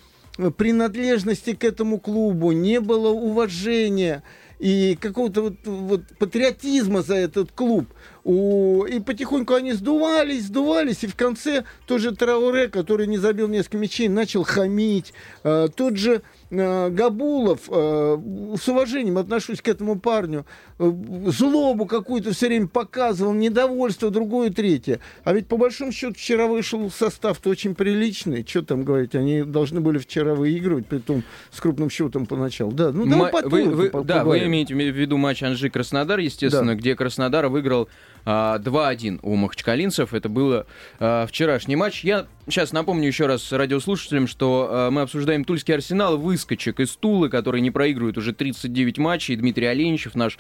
принадлежности 0.58 1.54
к 1.54 1.64
этому 1.64 2.00
клубу, 2.00 2.52
не 2.52 2.80
было 2.80 3.10
уважения 3.10 4.24
и 4.60 4.98
какого-то 5.00 5.42
вот, 5.42 5.54
вот 5.66 6.02
патриотизма 6.18 7.02
за 7.02 7.16
этот 7.16 7.52
клуб. 7.52 7.86
У... 8.24 8.86
И 8.86 9.00
потихоньку 9.00 9.54
они 9.54 9.74
сдувались, 9.74 10.46
сдувались, 10.46 11.04
и 11.04 11.08
в 11.08 11.16
конце 11.16 11.64
тоже 11.86 12.16
Трауре, 12.16 12.68
который 12.68 13.08
не 13.08 13.18
забил 13.18 13.48
несколько 13.48 13.78
мячей, 13.78 14.08
начал 14.08 14.44
хамить. 14.44 15.14
А, 15.44 15.68
тот 15.68 15.98
же 15.98 16.22
Габулов, 16.50 17.62
а, 17.70 18.22
с 18.58 18.68
уважением 18.70 19.18
отношусь 19.18 19.62
к 19.62 19.68
этому 19.68 20.00
парню, 20.00 20.46
а, 20.80 20.92
злобу 21.28 21.86
какую-то 21.86 22.32
все 22.32 22.48
время 22.48 22.68
показывал, 22.68 23.34
недовольство, 23.34 24.10
другое, 24.10 24.50
третье. 24.50 25.00
А 25.24 25.34
ведь 25.34 25.48
по 25.48 25.58
большому 25.58 25.92
счету 25.92 26.14
вчера 26.14 26.48
вышел 26.48 26.90
состав-то 26.90 27.50
очень 27.50 27.76
приличный. 27.76 28.46
Что 28.48 28.62
там 28.62 28.84
говорить, 28.84 29.14
они 29.16 29.44
должны 29.44 29.82
были 29.82 29.98
вчера 29.98 30.36
выигрывать, 30.36 30.86
при 30.88 31.00
том 31.00 31.24
с 31.52 31.60
крупным 31.60 31.90
счетом 31.90 32.26
поначалу. 32.26 32.72
Да, 32.72 32.92
ну 32.92 33.06
Ма- 33.06 33.28
потом 33.28 33.52
вы, 33.52 33.64
вы- 33.90 34.04
да, 34.04 34.24
вы 34.24 34.46
имеете 34.46 34.74
в 34.74 34.78
виду 34.78 35.18
матч 35.18 35.44
Анжи-Краснодар, 35.44 36.20
естественно, 36.20 36.76
где 36.76 36.96
Краснодар 36.96 37.48
выиграл 37.48 37.90
2-1 38.28 39.20
у 39.22 39.36
махачкалинцев. 39.36 40.14
Это 40.14 40.28
было 40.28 40.68
а, 41.00 41.26
вчерашний 41.28 41.76
матч. 41.78 42.04
Я 42.04 42.28
сейчас 42.46 42.74
напомню 42.74 43.08
еще 43.08 43.26
раз 43.26 43.52
радиослушателям, 43.52 44.28
что 44.28 44.68
а, 44.70 44.92
мы 44.92 45.02
обсуждаем 45.02 45.46
Тульский 45.46 45.74
Арсенал, 45.74 46.18
выскочек 46.18 46.82
из 46.82 46.96
Тулы, 46.98 47.30
который 47.30 47.62
не 47.62 47.72
проигрывает 47.72 48.18
уже 48.18 48.34
39 48.34 48.98
матчей. 48.98 49.36
Дмитрий 49.38 49.68
Оленичев, 49.68 50.16
наш 50.16 50.38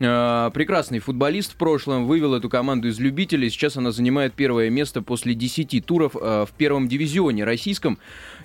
а, 0.00 0.50
прекрасный 0.50 0.98
футболист 0.98 1.52
в 1.52 1.56
прошлом, 1.56 2.06
вывел 2.06 2.34
эту 2.34 2.50
команду 2.50 2.88
из 2.88 3.00
любителей. 3.00 3.48
Сейчас 3.48 3.76
она 3.76 3.90
занимает 3.90 4.34
первое 4.34 4.68
место 4.68 5.00
после 5.00 5.34
10 5.34 5.84
туров 5.86 6.16
а, 6.20 6.44
в 6.44 6.50
первом 6.50 6.88
дивизионе 6.88 7.44
российском. 7.44 7.98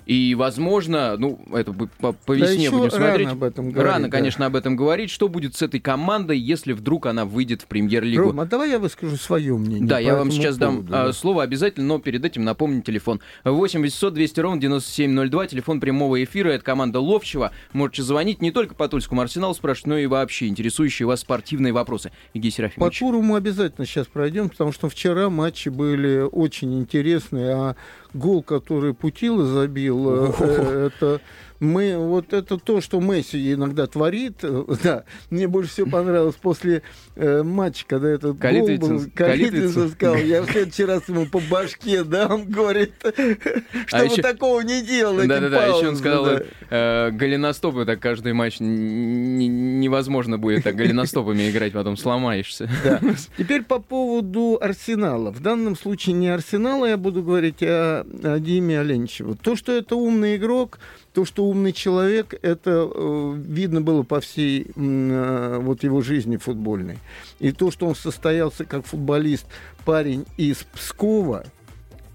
И, 0.06 0.36
возможно, 0.36 1.16
ну, 1.18 1.40
это 1.52 1.72
по, 1.72 2.12
по 2.12 2.16
Да 2.28 2.34
весне 2.34 2.64
еще 2.66 2.70
будем 2.70 2.90
рано 2.92 3.06
смотреть. 3.08 3.28
об 3.28 3.42
этом 3.42 3.70
говорить, 3.70 3.92
Рано, 3.92 4.04
да. 4.04 4.10
конечно, 4.16 4.46
об 4.46 4.54
этом 4.54 4.76
говорить. 4.76 5.10
Что 5.10 5.28
будет 5.28 5.56
с 5.56 5.62
этой 5.62 5.80
командой, 5.80 6.38
если 6.38 6.72
вдруг 6.72 7.06
она 7.06 7.24
выйдет 7.24 7.62
в 7.62 7.66
премьер-лигу? 7.66 8.22
Рома, 8.22 8.46
давай 8.46 8.70
я 8.70 8.78
выскажу 8.78 9.16
свое 9.16 9.56
мнение. 9.56 9.86
Да, 9.86 9.96
по 9.96 10.00
я 10.00 10.14
вам 10.14 10.30
сейчас 10.30 10.56
дам 10.58 10.76
поводу, 10.76 10.94
а, 10.94 11.06
да. 11.06 11.12
слово 11.12 11.42
обязательно, 11.42 11.86
но 11.86 11.98
перед 11.98 12.24
этим 12.24 12.44
напомню 12.44 12.82
телефон. 12.82 13.20
8 13.44 13.80
800 13.82 14.14
200 14.14 14.40
ровно 14.40 14.60
9702, 14.60 15.46
телефон 15.48 15.80
прямого 15.80 16.22
эфира, 16.22 16.50
это 16.50 16.64
команда 16.64 17.00
Ловчева. 17.00 17.50
Можете 17.72 18.02
звонить 18.04 18.40
не 18.40 18.52
только 18.52 18.76
по 18.76 18.88
Тульскому 18.88 19.20
Арсеналу 19.22 19.54
спрашивать, 19.54 19.86
но 19.88 19.98
и 19.98 20.06
вообще 20.06 20.46
интересующие 20.46 21.06
вас 21.06 21.20
спортивные 21.20 21.72
вопросы. 21.72 22.12
Евгений 22.32 22.52
По 22.52 22.56
Серафимович. 22.56 22.98
туру 23.00 23.22
мы 23.22 23.36
обязательно 23.38 23.84
сейчас 23.86 24.06
пройдем, 24.06 24.50
потому 24.50 24.70
что 24.70 24.88
вчера 24.88 25.30
матчи 25.30 25.68
были 25.68 26.20
очень 26.20 26.78
интересные, 26.78 27.50
а 27.54 27.76
гол, 28.16 28.42
который 28.42 28.94
Путила 28.94 29.44
забил, 29.44 30.26
э, 30.26 30.32
э, 30.38 30.86
это 30.88 31.20
мы, 31.60 31.96
вот 31.96 32.32
это 32.32 32.58
то, 32.58 32.80
что 32.80 33.00
Месси 33.00 33.52
иногда 33.54 33.86
творит, 33.86 34.38
э, 34.42 34.64
да, 34.82 35.04
мне 35.30 35.48
больше 35.48 35.70
всего 35.70 35.90
понравилось 35.90 36.36
после 36.36 36.82
э, 37.14 37.42
матча, 37.42 37.84
когда 37.86 38.08
этот 38.08 38.36
Калитвицин- 38.38 38.78
гол 38.78 38.88
был, 39.00 39.10
Калитвицин. 39.14 39.90
Сказал, 39.90 40.16
я 40.16 40.42
в 40.42 40.50
следующий 40.50 40.84
раз 40.84 41.08
ему 41.08 41.26
по 41.26 41.40
башке 41.40 42.04
дам, 42.04 42.44
говорит, 42.46 42.92
чтобы 43.86 44.04
еще- 44.04 44.22
такого 44.22 44.60
не 44.60 44.82
делал 44.82 45.16
Да-да-да, 45.16 45.66
еще 45.66 45.88
он 45.88 45.96
сказал, 45.96 46.24
да. 46.26 46.42
э, 46.70 47.10
голеностопы, 47.12 47.84
так 47.84 48.00
каждый 48.00 48.32
матч 48.32 48.56
невозможно 48.60 50.38
будет 50.38 50.64
так 50.64 50.76
голеностопами 50.76 51.50
играть, 51.50 51.72
потом 51.72 51.96
сломаешься. 51.96 52.68
Да. 52.84 53.00
Теперь 53.36 53.62
по 53.62 53.78
поводу 53.80 54.58
Арсенала. 54.60 55.30
В 55.32 55.40
данном 55.40 55.76
случае 55.76 56.14
не 56.14 56.28
Арсенала 56.28 56.86
я 56.86 56.96
буду 56.96 57.22
говорить, 57.22 57.56
а 57.62 58.06
о 58.22 58.38
Диме 58.38 58.80
Оленичеву. 58.80 59.34
То, 59.34 59.56
что 59.56 59.72
это 59.72 59.96
умный 59.96 60.36
игрок, 60.36 60.78
то, 61.16 61.24
что 61.24 61.46
умный 61.46 61.72
человек, 61.72 62.34
это 62.42 62.90
э, 62.94 63.34
видно 63.38 63.80
было 63.80 64.02
по 64.02 64.20
всей 64.20 64.66
э, 64.76 65.58
вот 65.62 65.82
его 65.82 66.02
жизни 66.02 66.36
футбольной. 66.36 66.98
И 67.38 67.52
то, 67.52 67.70
что 67.70 67.86
он 67.86 67.94
состоялся 67.94 68.66
как 68.66 68.84
футболист, 68.84 69.46
парень 69.86 70.26
из 70.36 70.58
Пскова, 70.74 71.46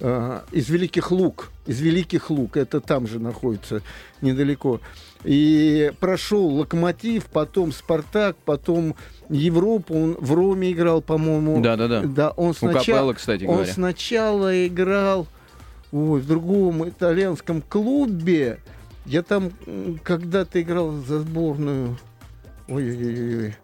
э, 0.01 0.41
из 0.51 0.69
Великих 0.69 1.09
Луг, 1.09 1.51
из 1.65 1.81
Великих 1.81 2.29
Луг, 2.29 2.57
это 2.57 2.79
там 2.79 3.07
же 3.07 3.17
находится 3.17 3.81
недалеко. 4.21 4.81
И 5.23 5.91
прошел 5.99 6.45
Локомотив, 6.49 7.25
потом 7.25 7.71
Спартак, 7.71 8.37
потом 8.45 8.95
Европу, 9.29 9.95
он 9.95 10.15
в 10.19 10.31
Роме 10.31 10.73
играл, 10.73 11.01
по-моему. 11.01 11.59
Да-да-да. 11.59 12.03
Да, 12.03 12.29
он 12.29 12.51
У 12.51 12.53
сначала, 12.53 12.83
Капелло, 12.83 13.13
кстати 13.13 13.45
он 13.45 13.55
говоря. 13.55 13.73
сначала 13.73 14.67
играл 14.67 15.25
ой, 15.91 16.21
в 16.21 16.27
другом 16.27 16.87
итальянском 16.87 17.63
клубе. 17.63 18.59
Я 19.05 19.23
там 19.23 19.51
когда-то 20.03 20.61
играл 20.61 20.91
за 20.91 21.19
сборную. 21.19 21.97
Ой-ой-ой. 22.67 23.55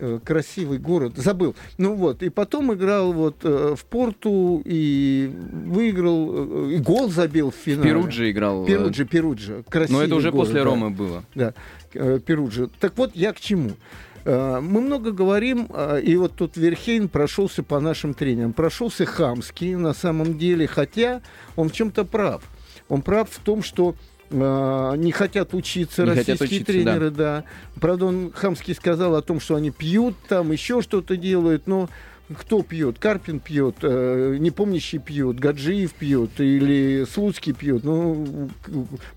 Э, 0.00 0.18
Красивый 0.24 0.78
город, 0.78 1.12
забыл. 1.16 1.54
Ну 1.78 1.94
вот, 1.94 2.22
и 2.22 2.28
потом 2.28 2.74
играл 2.74 3.12
вот 3.12 3.36
э, 3.44 3.76
в 3.78 3.84
Порту 3.84 4.60
и 4.64 5.32
выиграл, 5.52 6.68
э, 6.68 6.74
и 6.74 6.78
гол 6.78 7.08
забил 7.08 7.52
в 7.52 7.54
финале. 7.54 7.90
Перуджи 7.90 8.30
играл. 8.32 8.66
Перуджи, 8.66 9.04
Перуджи. 9.04 9.64
Красивый 9.68 10.00
Но 10.00 10.04
это 10.04 10.16
уже 10.16 10.30
город, 10.32 10.46
после 10.46 10.60
да 10.60 10.64
Ромы 10.64 10.90
было. 10.90 11.24
да, 11.36 11.54
э, 11.92 12.18
Перуджи. 12.24 12.68
Так 12.80 12.96
вот, 12.96 13.14
я 13.14 13.32
к 13.32 13.40
чему? 13.40 13.72
Мы 14.24 14.80
много 14.80 15.12
говорим, 15.12 15.68
и 16.02 16.16
вот 16.16 16.32
тут 16.34 16.56
Верхейн 16.56 17.10
прошелся 17.10 17.62
по 17.62 17.78
нашим 17.78 18.14
тренерам. 18.14 18.54
Прошелся 18.54 19.04
хамский 19.04 19.74
на 19.74 19.92
самом 19.92 20.38
деле, 20.38 20.66
хотя 20.66 21.20
он 21.56 21.68
в 21.68 21.72
чем-то 21.72 22.06
прав. 22.06 22.42
Он 22.88 23.02
прав 23.02 23.28
в 23.30 23.38
том, 23.40 23.62
что 23.62 23.94
не 24.30 25.12
хотят 25.12 25.54
учиться 25.54 26.02
Не 26.02 26.10
хотят 26.10 26.40
российские 26.40 26.60
учиться, 26.60 26.72
тренеры, 26.72 27.10
да. 27.10 27.44
Правда, 27.80 28.06
он 28.06 28.32
хамский 28.32 28.74
сказал 28.74 29.14
о 29.14 29.22
том, 29.22 29.40
что 29.40 29.56
они 29.56 29.70
пьют 29.70 30.16
там, 30.28 30.52
еще 30.52 30.82
что-то 30.82 31.16
делают, 31.16 31.66
но 31.66 31.88
кто 32.32 32.62
пьет? 32.62 32.98
Карпин 32.98 33.38
пьет, 33.38 33.76
э, 33.82 34.36
непомнящий 34.38 34.98
пьет, 34.98 35.38
Гаджиев 35.38 35.92
пьет 35.92 36.40
или 36.40 37.04
Слуцкий 37.04 37.52
пьет. 37.52 37.84
Ну, 37.84 38.48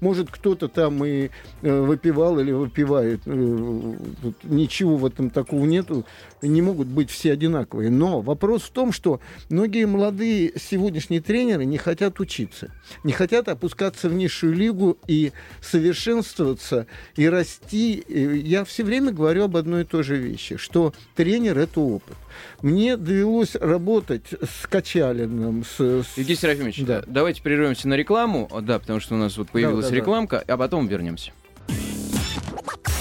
может, 0.02 0.30
кто-то 0.30 0.68
там 0.68 1.04
и 1.06 1.30
э, 1.62 1.82
выпивал 1.82 2.38
или 2.40 2.52
выпивает. 2.52 3.22
Э, 3.26 3.96
тут 4.22 4.44
ничего 4.44 4.98
в 4.98 5.06
этом 5.06 5.30
такого 5.30 5.66
нету. 5.66 6.06
Не 6.42 6.62
могут 6.62 6.88
быть 6.88 7.10
все 7.10 7.32
одинаковые. 7.32 7.90
Но 7.90 8.20
вопрос 8.20 8.64
в 8.64 8.72
том, 8.72 8.92
что 8.92 9.22
многие 9.50 9.86
молодые 9.86 10.52
сегодняшние 10.60 11.22
тренеры 11.22 11.64
не 11.64 11.78
хотят 11.78 12.20
учиться. 12.20 12.74
Не 13.06 13.14
хотят 13.14 13.48
опускаться 13.48 14.10
в 14.10 14.14
низшую 14.14 14.54
лигу 14.54 14.98
и 15.08 15.32
совершенствоваться, 15.62 16.88
и 17.16 17.30
расти. 17.30 17.94
И 17.94 18.40
Я 18.40 18.66
все 18.66 18.84
время 18.84 19.14
говорю 19.14 19.46
об 19.46 19.56
одной 19.56 19.84
и 19.84 19.86
той 19.86 20.04
же 20.04 20.18
вещи, 20.18 20.58
что 20.58 20.94
тренер– 21.16 21.58
это 21.60 21.80
опыт. 21.80 22.18
Мне 22.62 22.98
довелось 22.98 23.56
работать 23.56 24.24
с 24.32 24.66
Качалиным, 24.68 25.64
с... 25.64 25.80
с- 26.04 26.18
Евгений 26.18 26.40
Серафимович, 26.40 26.82
Да. 26.82 27.04
давайте 27.06 27.42
прервемся 27.42 27.88
на 27.88 27.94
рекламу. 27.94 28.50
Да, 28.62 28.80
потому 28.80 29.00
что 29.00 29.16
у 29.16 29.18
нас 29.18 29.38
вот 29.38 29.50
появилась 29.50 29.86
да, 29.86 29.92
да. 29.92 29.96
рекламка, 29.98 30.44
а 30.48 30.58
потом 30.58 30.88
вернемся. 30.88 31.32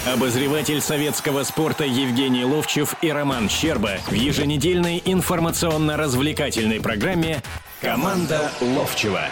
Обозреватель 0.07 0.81
советского 0.81 1.43
спорта 1.43 1.85
Евгений 1.85 2.45
Ловчев 2.45 2.95
и 3.03 3.11
Роман 3.11 3.49
Щерба 3.49 3.99
в 4.07 4.13
еженедельной 4.13 5.03
информационно-развлекательной 5.05 6.81
программе 6.81 7.43
«Команда 7.81 8.51
Ловчева». 8.61 9.23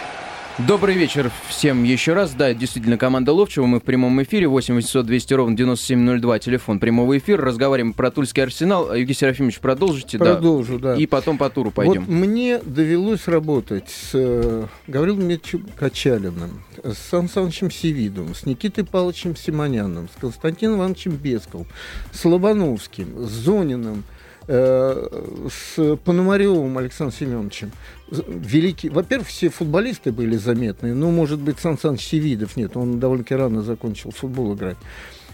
Добрый 0.57 0.95
вечер 0.95 1.31
всем 1.49 1.83
еще 1.83 2.13
раз. 2.13 2.31
Да, 2.31 2.53
действительно, 2.53 2.97
команда 2.97 3.33
Ловчева. 3.33 3.65
Мы 3.65 3.81
в 3.81 3.83
прямом 3.83 4.23
эфире. 4.23 4.47
8 4.47 4.75
800 4.75 5.05
200 5.05 5.33
ровно 5.33 5.57
9702. 5.57 6.39
Телефон 6.39 6.79
прямого 6.79 7.17
эфира. 7.17 7.43
Разговариваем 7.43 7.91
про 7.91 8.09
Тульский 8.09 8.41
арсенал. 8.41 8.93
Евгений 8.93 9.15
Серафимович, 9.15 9.59
продолжите. 9.59 10.17
Продолжу, 10.17 10.79
да. 10.79 10.95
И 10.95 11.07
потом 11.07 11.37
по 11.37 11.49
туру 11.49 11.71
пойдем. 11.71 12.05
Вот 12.05 12.07
мне 12.07 12.59
довелось 12.59 13.27
работать 13.27 13.89
с 13.89 14.11
э, 14.13 14.65
Гаврилом 14.87 15.19
Дмитриевичем 15.23 15.67
Качалиным, 15.77 16.63
с 16.81 16.97
Сан 16.99 17.27
Санычем 17.27 17.69
Севидовым, 17.69 18.33
с 18.33 18.45
Никитой 18.45 18.85
Павловичем 18.85 19.35
Симоняном, 19.35 20.07
с 20.07 20.21
Константином 20.21 20.77
Ивановичем 20.77 21.17
Бесковым, 21.17 21.67
с 22.13 22.23
Лобановским, 22.23 23.27
с 23.27 23.29
Зониным, 23.29 24.05
э, 24.47 25.47
с 25.49 25.97
Пономаревым 25.97 26.77
Александром 26.77 27.17
Семеновичем 27.17 27.71
великий... 28.09 28.89
Во-первых, 28.89 29.27
все 29.27 29.49
футболисты 29.49 30.11
были 30.11 30.37
заметные. 30.37 30.93
Ну, 30.93 31.11
может 31.11 31.39
быть, 31.39 31.59
Сан 31.59 31.77
Саныч 31.77 32.05
Севидов 32.05 32.55
нет. 32.55 32.77
Он 32.77 32.99
довольно-таки 32.99 33.35
рано 33.35 33.61
закончил 33.61 34.11
футбол 34.11 34.55
играть. 34.55 34.77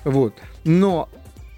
Вот. 0.04 0.34
Но 0.64 1.10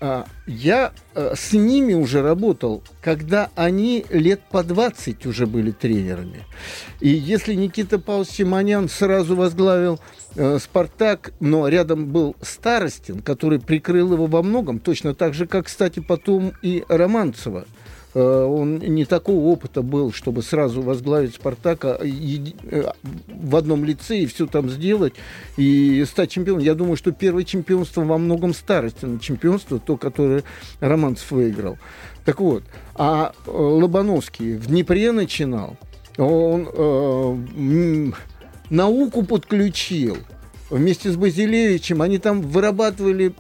а, 0.06 0.26
я 0.48 0.92
а, 1.16 1.34
с 1.34 1.54
ними 1.54 1.94
уже 1.94 2.22
работал, 2.22 2.84
когда 3.02 3.52
они 3.56 4.06
лет 4.10 4.42
по 4.52 4.62
20 4.62 5.26
уже 5.26 5.46
были 5.46 5.72
тренерами. 5.72 6.44
И 7.00 7.08
если 7.08 7.54
Никита 7.54 8.00
Павлович 8.00 8.32
Симонян 8.32 8.90
сразу 8.90 9.36
возглавил 9.38 9.94
э, 9.96 10.23
«Спартак», 10.60 11.34
но 11.40 11.68
рядом 11.68 12.08
был 12.08 12.36
Старостин, 12.42 13.22
который 13.22 13.60
прикрыл 13.60 14.14
его 14.14 14.26
во 14.26 14.42
многом, 14.42 14.80
точно 14.80 15.14
так 15.14 15.34
же, 15.34 15.46
как, 15.48 15.68
кстати, 15.68 16.00
потом 16.00 16.54
и 16.62 16.84
Романцева– 16.88 17.66
Э, 18.14 18.44
он 18.44 18.78
не 18.78 19.06
такого 19.06 19.46
опыта 19.48 19.82
был, 19.82 20.12
чтобы 20.12 20.44
сразу 20.44 20.82
возглавить 20.82 21.36
Спартака 21.36 22.00
э, 22.02 22.92
в 23.28 23.56
одном 23.56 23.84
лице 23.84 24.20
и 24.20 24.26
все 24.26 24.46
там 24.46 24.70
сделать 24.70 25.14
и 25.58 26.04
стать 26.06 26.32
чемпионом. 26.32 26.62
Я 26.62 26.76
думаю, 26.76 26.96
что 26.96 27.12
первое 27.12 27.44
чемпионство 27.44 28.02
во 28.02 28.18
многом 28.18 28.54
старости 28.54 29.06
на 29.06 29.20
чемпионство, 29.20 29.80
то, 29.80 29.98
которое 29.98 30.44
Романцев 30.80 31.32
выиграл. 31.32 31.78
Так 32.26 32.40
вот, 32.40 32.64
а 32.96 33.34
э, 33.46 33.52
Лобановский 33.52 34.58
в 34.58 34.68
Днепре 34.68 35.12
начинал, 35.12 35.76
он 36.18 36.70
э, 36.72 38.12
науку 38.70 39.24
подключил– 39.24 40.18
вместе 40.74 41.12
с 41.12 41.16
Базилевичем, 41.16 42.02
они 42.02 42.18
там 42.18 42.42
вырабатывали 42.42 43.34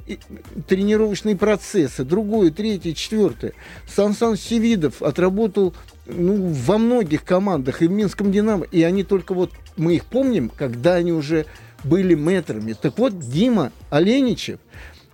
тренировочные 0.67 1.35
процессы, 1.35 2.03
другое, 2.03 2.51
третье, 2.51 2.93
четвертое. 2.93 3.53
Сан 3.87 4.13
Сан 4.13 4.37
Севидов 4.37 5.01
отработал 5.01 5.73
ну, 6.05 6.47
во 6.47 6.77
многих 6.77 7.23
командах, 7.23 7.81
и 7.81 7.87
в 7.87 7.91
Минском 7.91 8.31
«Динамо», 8.31 8.65
и 8.65 8.83
они 8.83 9.03
только 9.03 9.33
вот, 9.33 9.51
мы 9.77 9.95
их 9.95 10.05
помним, 10.05 10.51
когда 10.55 10.95
они 10.95 11.11
уже 11.11 11.45
были 11.83 12.13
метрами. 12.13 12.73
Так 12.73 12.97
вот, 12.97 13.19
Дима 13.19 13.71
Оленичев 13.89 14.59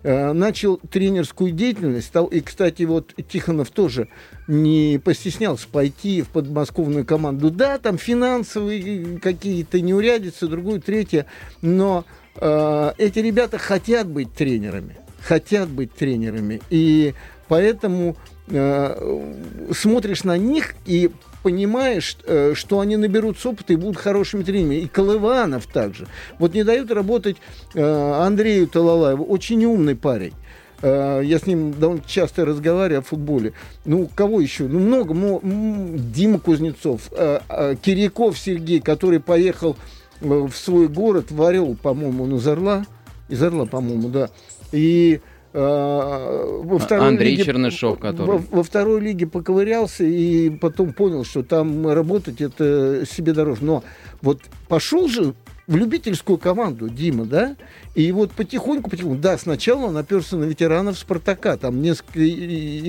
начал 0.04 0.78
тренерскую 0.78 1.52
деятельность, 1.52 2.08
стал, 2.08 2.26
и, 2.28 2.42
кстати, 2.42 2.84
вот 2.84 3.14
Тихонов 3.28 3.70
тоже 3.70 4.08
не 4.48 5.00
постеснялся 5.04 5.68
пойти 5.68 6.22
в 6.22 6.30
подмосковную 6.30 7.06
команду. 7.06 7.52
Да, 7.52 7.78
там 7.78 7.98
финансовые 7.98 9.20
какие-то 9.20 9.82
неурядицы, 9.82 10.48
другое, 10.48 10.80
третье, 10.80 11.26
но 11.62 12.06
э, 12.36 12.92
эти 12.98 13.20
ребята 13.20 13.58
хотят 13.58 14.08
быть 14.08 14.34
тренерами, 14.34 14.98
хотят 15.22 15.70
быть 15.70 15.94
тренерами, 15.94 16.62
и 16.70 17.14
поэтому 17.48 18.16
э, 18.48 19.34
смотришь 19.74 20.24
на 20.24 20.38
них 20.38 20.76
и 20.86 21.12
понимаешь, 21.44 22.18
э, 22.26 22.54
что 22.56 22.80
они 22.80 22.98
наберутся 22.98 23.50
опыта 23.50 23.74
и 23.74 23.76
будут 23.76 23.98
хорошими 23.98 24.44
тренерами. 24.44 24.76
И 24.76 24.88
Колыванов 24.88 25.68
также. 25.68 26.08
Вот 26.38 26.54
не 26.54 26.64
дают 26.64 26.92
работать 26.92 27.38
э, 27.74 27.82
Андрею 27.82 28.68
Талалаеву, 28.68 29.24
очень 29.24 29.64
умный 29.66 29.96
парень. 29.96 30.34
Э, 30.82 31.22
я 31.24 31.40
с 31.40 31.46
ним 31.46 31.74
довольно 31.74 32.04
часто 32.06 32.46
разговариваю 32.46 33.00
о 33.00 33.04
футболе. 33.04 33.54
Ну, 33.86 34.10
кого 34.14 34.42
еще? 34.42 34.66
Ну, 34.66 34.80
много. 34.80 35.14
Дима 35.44 36.40
Кузнецов, 36.40 37.10
э, 37.12 37.40
э, 37.50 37.76
Киряков 37.82 38.38
Сергей, 38.38 38.80
который 38.80 39.20
поехал 39.20 39.76
в 40.22 40.52
свой 40.52 40.90
город, 40.90 41.32
в 41.32 41.42
Орел, 41.42 41.78
по-моему, 41.82 42.26
он 42.26 42.36
из 42.36 42.48
Орла. 42.48 42.86
Из 43.30 43.42
Орла, 43.42 43.66
по-моему, 43.66 44.10
да. 44.10 44.30
И 44.72 45.20
во 45.52 46.78
второй 46.80 47.08
Андрей 47.08 47.32
лиге, 47.32 47.46
Чернышов, 47.46 47.98
который... 47.98 48.38
Во, 48.38 48.38
во 48.52 48.64
второй 48.64 49.02
лиге 49.02 49.26
поковырялся 49.26 50.04
и 50.04 50.52
потом 50.52 50.94
понял, 50.94 51.24
что 51.26 51.42
там 51.42 51.88
работать 51.88 52.40
это 52.40 53.04
себе 53.10 53.34
дороже. 53.34 53.64
Но 53.66 53.84
вот 54.22 54.42
пошел 54.68 55.08
же 55.08 55.34
в 55.70 55.76
любительскую 55.76 56.40
команду 56.40 56.90
Дима, 56.90 57.26
да, 57.26 57.56
и 57.94 58.12
вот 58.12 58.32
потихоньку, 58.32 58.90
потихоньку, 58.90 59.22
да, 59.22 59.38
сначала 59.38 59.86
он 59.86 59.98
оперся 59.98 60.36
на 60.36 60.46
ветеранов 60.46 60.98
Спартака, 60.98 61.58
там 61.58 61.84
несколько 61.84 62.28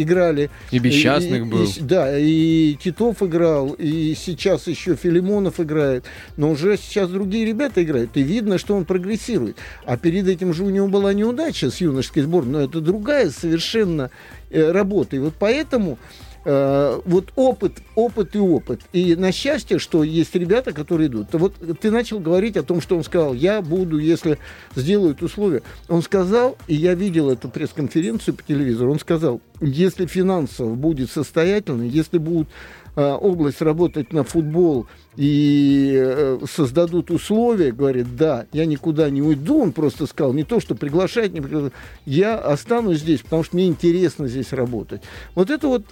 играли. 0.03 0.49
И 0.71 0.79
Бесчастных 0.79 1.43
и, 1.43 1.45
был. 1.45 1.65
И, 1.65 1.81
да, 1.81 2.19
и 2.19 2.75
Титов 2.83 3.23
играл, 3.23 3.75
и 3.75 4.15
сейчас 4.17 4.67
еще 4.67 4.97
Филимонов 4.97 5.61
играет, 5.61 6.07
но 6.39 6.51
уже 6.51 6.79
сейчас 6.79 7.11
другие 7.11 7.45
ребята 7.45 7.85
играют, 7.85 8.17
и 8.17 8.23
видно, 8.23 8.57
что 8.57 8.75
он 8.75 8.87
прогрессирует. 8.87 9.59
А 9.85 9.99
перед 9.99 10.27
этим 10.27 10.55
же 10.55 10.65
у 10.65 10.71
него 10.71 10.89
была 10.89 11.13
неудача 11.13 11.71
с 11.71 11.83
юношеской 11.83 12.23
сборной, 12.23 12.53
но 12.53 12.61
это 12.63 12.81
другая 12.81 13.29
совершенно 13.29 14.11
э, 14.49 14.73
работа. 14.73 15.17
И 15.17 15.19
вот 15.19 15.35
поэтому 15.39 15.99
Э, 16.43 17.01
вот 17.05 17.33
опыт, 17.37 17.83
опыт 17.95 18.35
и 18.35 18.39
опыт. 18.39 18.81
И 18.93 19.15
на 19.15 19.31
счастье, 19.31 19.79
что 19.79 20.03
есть 20.03 20.35
ребята, 20.35 20.73
которые 20.73 21.09
идут. 21.09 21.29
Вот 21.33 21.55
ты 21.81 21.91
начал 21.91 22.19
говорить 22.19 22.57
о 22.57 22.63
том, 22.63 22.81
что 22.81 22.97
он 22.97 23.05
сказал, 23.05 23.35
я 23.35 23.61
буду, 23.61 23.99
если 23.99 24.39
сделают 24.75 25.23
условия. 25.23 25.63
Он 25.89 26.03
сказал, 26.03 26.57
и 26.67 26.75
я 26.75 26.95
видел 26.95 27.31
эту 27.31 27.51
пресс-конференцию 27.51 28.35
по 28.35 28.43
телевизору, 28.43 28.91
он 28.91 28.99
сказал, 28.99 29.43
если 29.61 30.07
финансово 30.07 30.75
будет 30.75 31.11
состоятельно, 31.11 31.83
если 31.83 32.17
будут 32.17 32.49
э, 32.97 33.03
область 33.03 33.61
работать 33.61 34.15
на 34.15 34.25
футбол 34.25 34.87
и 35.17 35.95
э, 35.97 36.39
создадут 36.51 37.11
условия, 37.11 37.73
говорит, 37.73 38.17
да, 38.17 38.47
я 38.53 38.65
никуда 38.67 39.11
не 39.11 39.23
уйду, 39.23 39.61
он 39.61 39.73
просто 39.73 40.07
сказал, 40.07 40.33
не 40.33 40.45
то, 40.45 40.61
что 40.61 40.75
приглашать, 40.75 41.33
не 41.33 41.41
приглашать, 41.41 41.73
я 42.07 42.37
останусь 42.37 43.01
здесь, 43.01 43.21
потому 43.21 43.43
что 43.43 43.57
мне 43.57 43.67
интересно 43.67 44.29
здесь 44.29 44.53
работать. 44.53 45.03
Вот 45.35 45.51
это 45.51 45.69
вот 45.69 45.85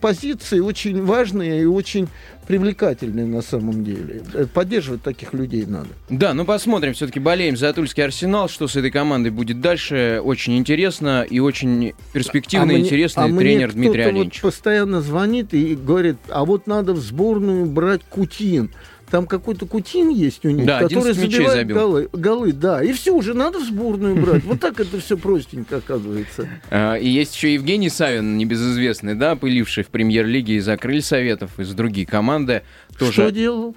позиции 0.00 0.60
очень 0.60 1.04
важные 1.04 1.62
и 1.62 1.64
очень 1.66 2.08
привлекательные 2.46 3.26
на 3.26 3.42
самом 3.42 3.84
деле. 3.84 4.22
Э, 4.34 4.46
поддерживать 4.52 5.02
таких 5.02 5.32
людей 5.32 5.64
надо. 5.66 5.88
Да, 6.08 6.34
ну 6.34 6.44
посмотрим, 6.44 6.94
все-таки 6.94 7.20
болеем 7.20 7.56
за 7.56 7.72
Тульский 7.72 8.04
Арсенал, 8.04 8.48
что 8.48 8.68
с 8.68 8.76
этой 8.76 8.90
командой 8.90 9.30
будет 9.30 9.60
дальше, 9.60 10.20
очень 10.24 10.56
интересно 10.56 11.22
и 11.28 11.38
очень 11.38 11.92
перспективный, 12.12 12.76
а 12.76 12.78
интересный 12.78 13.28
мне, 13.28 13.36
а 13.36 13.38
тренер 13.38 13.66
мне 13.68 13.74
Дмитрий 13.74 14.02
Оленич. 14.02 14.42
Вот 14.42 14.52
постоянно 14.52 15.00
звонит 15.02 15.54
и 15.54 15.74
говорит, 15.74 16.16
а 16.28 16.44
вот 16.44 16.66
надо 16.66 16.94
в 16.94 16.98
сборную 16.98 17.66
брать 17.66 18.02
Кутин. 18.08 18.61
Там 19.10 19.26
какой-то 19.26 19.66
Кутин 19.66 20.08
есть 20.08 20.44
у 20.46 20.50
них, 20.50 20.64
да, 20.64 20.80
который 20.80 21.12
забивает 21.12 21.52
забил. 21.52 21.76
голы, 21.76 22.08
голы. 22.12 22.52
Да, 22.52 22.82
и 22.82 22.92
все, 22.94 23.14
уже 23.14 23.34
надо 23.34 23.58
в 23.58 23.64
сборную 23.64 24.16
брать. 24.16 24.42
Вот 24.44 24.60
так 24.60 24.80
это 24.80 24.98
все 25.00 25.18
простенько 25.18 25.76
оказывается. 25.76 26.48
А, 26.70 26.94
и 26.94 27.08
есть 27.08 27.34
еще 27.34 27.52
Евгений 27.52 27.90
Савин, 27.90 28.38
небезызвестный, 28.38 29.14
да, 29.14 29.36
пыливший 29.36 29.84
в 29.84 29.88
премьер-лиге 29.88 30.54
из-за 30.54 30.78
крыль 30.78 31.02
советов, 31.02 31.60
из 31.60 31.74
других 31.74 32.08
команды. 32.08 32.62
Тоже... 32.98 33.12
Что 33.12 33.30
делал? 33.30 33.76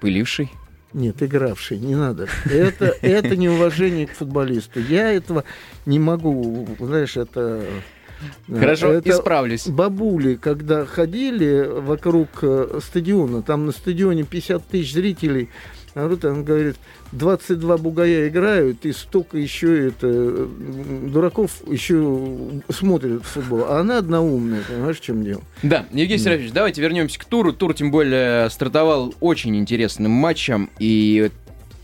Пыливший. 0.00 0.50
Нет, 0.92 1.22
игравший, 1.22 1.78
не 1.78 1.94
надо. 1.96 2.28
Это, 2.44 2.94
это 3.02 3.36
неуважение 3.36 4.06
к 4.06 4.12
футболисту. 4.12 4.80
Я 4.80 5.12
этого 5.12 5.44
не 5.84 5.98
могу, 5.98 6.68
знаешь, 6.78 7.16
это 7.16 7.64
Хорошо, 8.48 8.92
это 8.92 9.10
исправлюсь. 9.10 9.66
Бабули, 9.66 10.34
когда 10.34 10.84
ходили 10.84 11.66
вокруг 11.80 12.28
э, 12.42 12.80
стадиона, 12.82 13.42
там 13.42 13.66
на 13.66 13.72
стадионе 13.72 14.24
50 14.24 14.66
тысяч 14.66 14.92
зрителей, 14.92 15.50
вот 15.96 16.24
он 16.26 16.44
говорит, 16.44 16.76
22 17.12 17.78
бугая 17.78 18.28
играют, 18.28 18.84
и 18.84 18.92
столько 18.92 19.38
еще 19.38 19.88
это 19.88 20.46
дураков 20.46 21.62
еще 21.66 22.28
смотрят 22.68 23.24
футбол. 23.24 23.64
А 23.66 23.80
она 23.80 23.98
одна 23.98 24.20
умная, 24.20 24.62
понимаешь, 24.68 24.98
в 24.98 25.00
чем 25.00 25.24
дело? 25.24 25.40
Да, 25.62 25.86
Евгений 25.92 26.18
Серафимович, 26.18 26.52
давайте 26.52 26.82
вернемся 26.82 27.18
к 27.18 27.24
туру. 27.24 27.54
Тур, 27.54 27.72
тем 27.72 27.90
более, 27.90 28.50
стартовал 28.50 29.14
очень 29.20 29.56
интересным 29.56 30.12
матчем, 30.12 30.68
и 30.78 31.30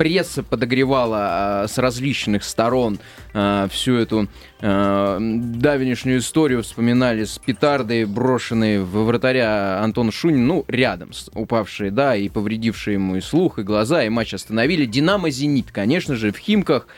пресса 0.03 0.43
подогревала 0.43 1.63
э, 1.63 1.69
с 1.69 1.79
различных 1.79 2.43
сторон 2.43 2.99
э, 3.35 3.69
всю 3.71 3.95
эту 3.95 4.27
э, 4.61 5.19
давнешнюю 5.21 6.19
историю, 6.19 6.65
вспоминали 6.65 7.23
с 7.23 7.39
петардой, 7.39 8.05
брошенные 8.05 8.81
в 8.81 9.05
вратаря 9.05 9.81
Антона 9.81 10.11
Шунина, 10.11 10.45
ну, 10.45 10.65
рядом, 10.67 11.13
упавшие, 11.35 11.93
да, 11.93 12.17
и 12.17 12.29
повредившие 12.29 12.95
ему 12.95 13.15
и 13.15 13.21
слух, 13.21 13.61
и 13.61 13.63
глаза, 13.63 14.03
и 14.03 14.09
матч 14.09 14.35
остановили. 14.35 14.87
«Динамо-Зенит», 14.87 15.71
конечно 15.71 16.17
же, 16.17 16.33
в 16.33 16.37
Химках. 16.37 16.89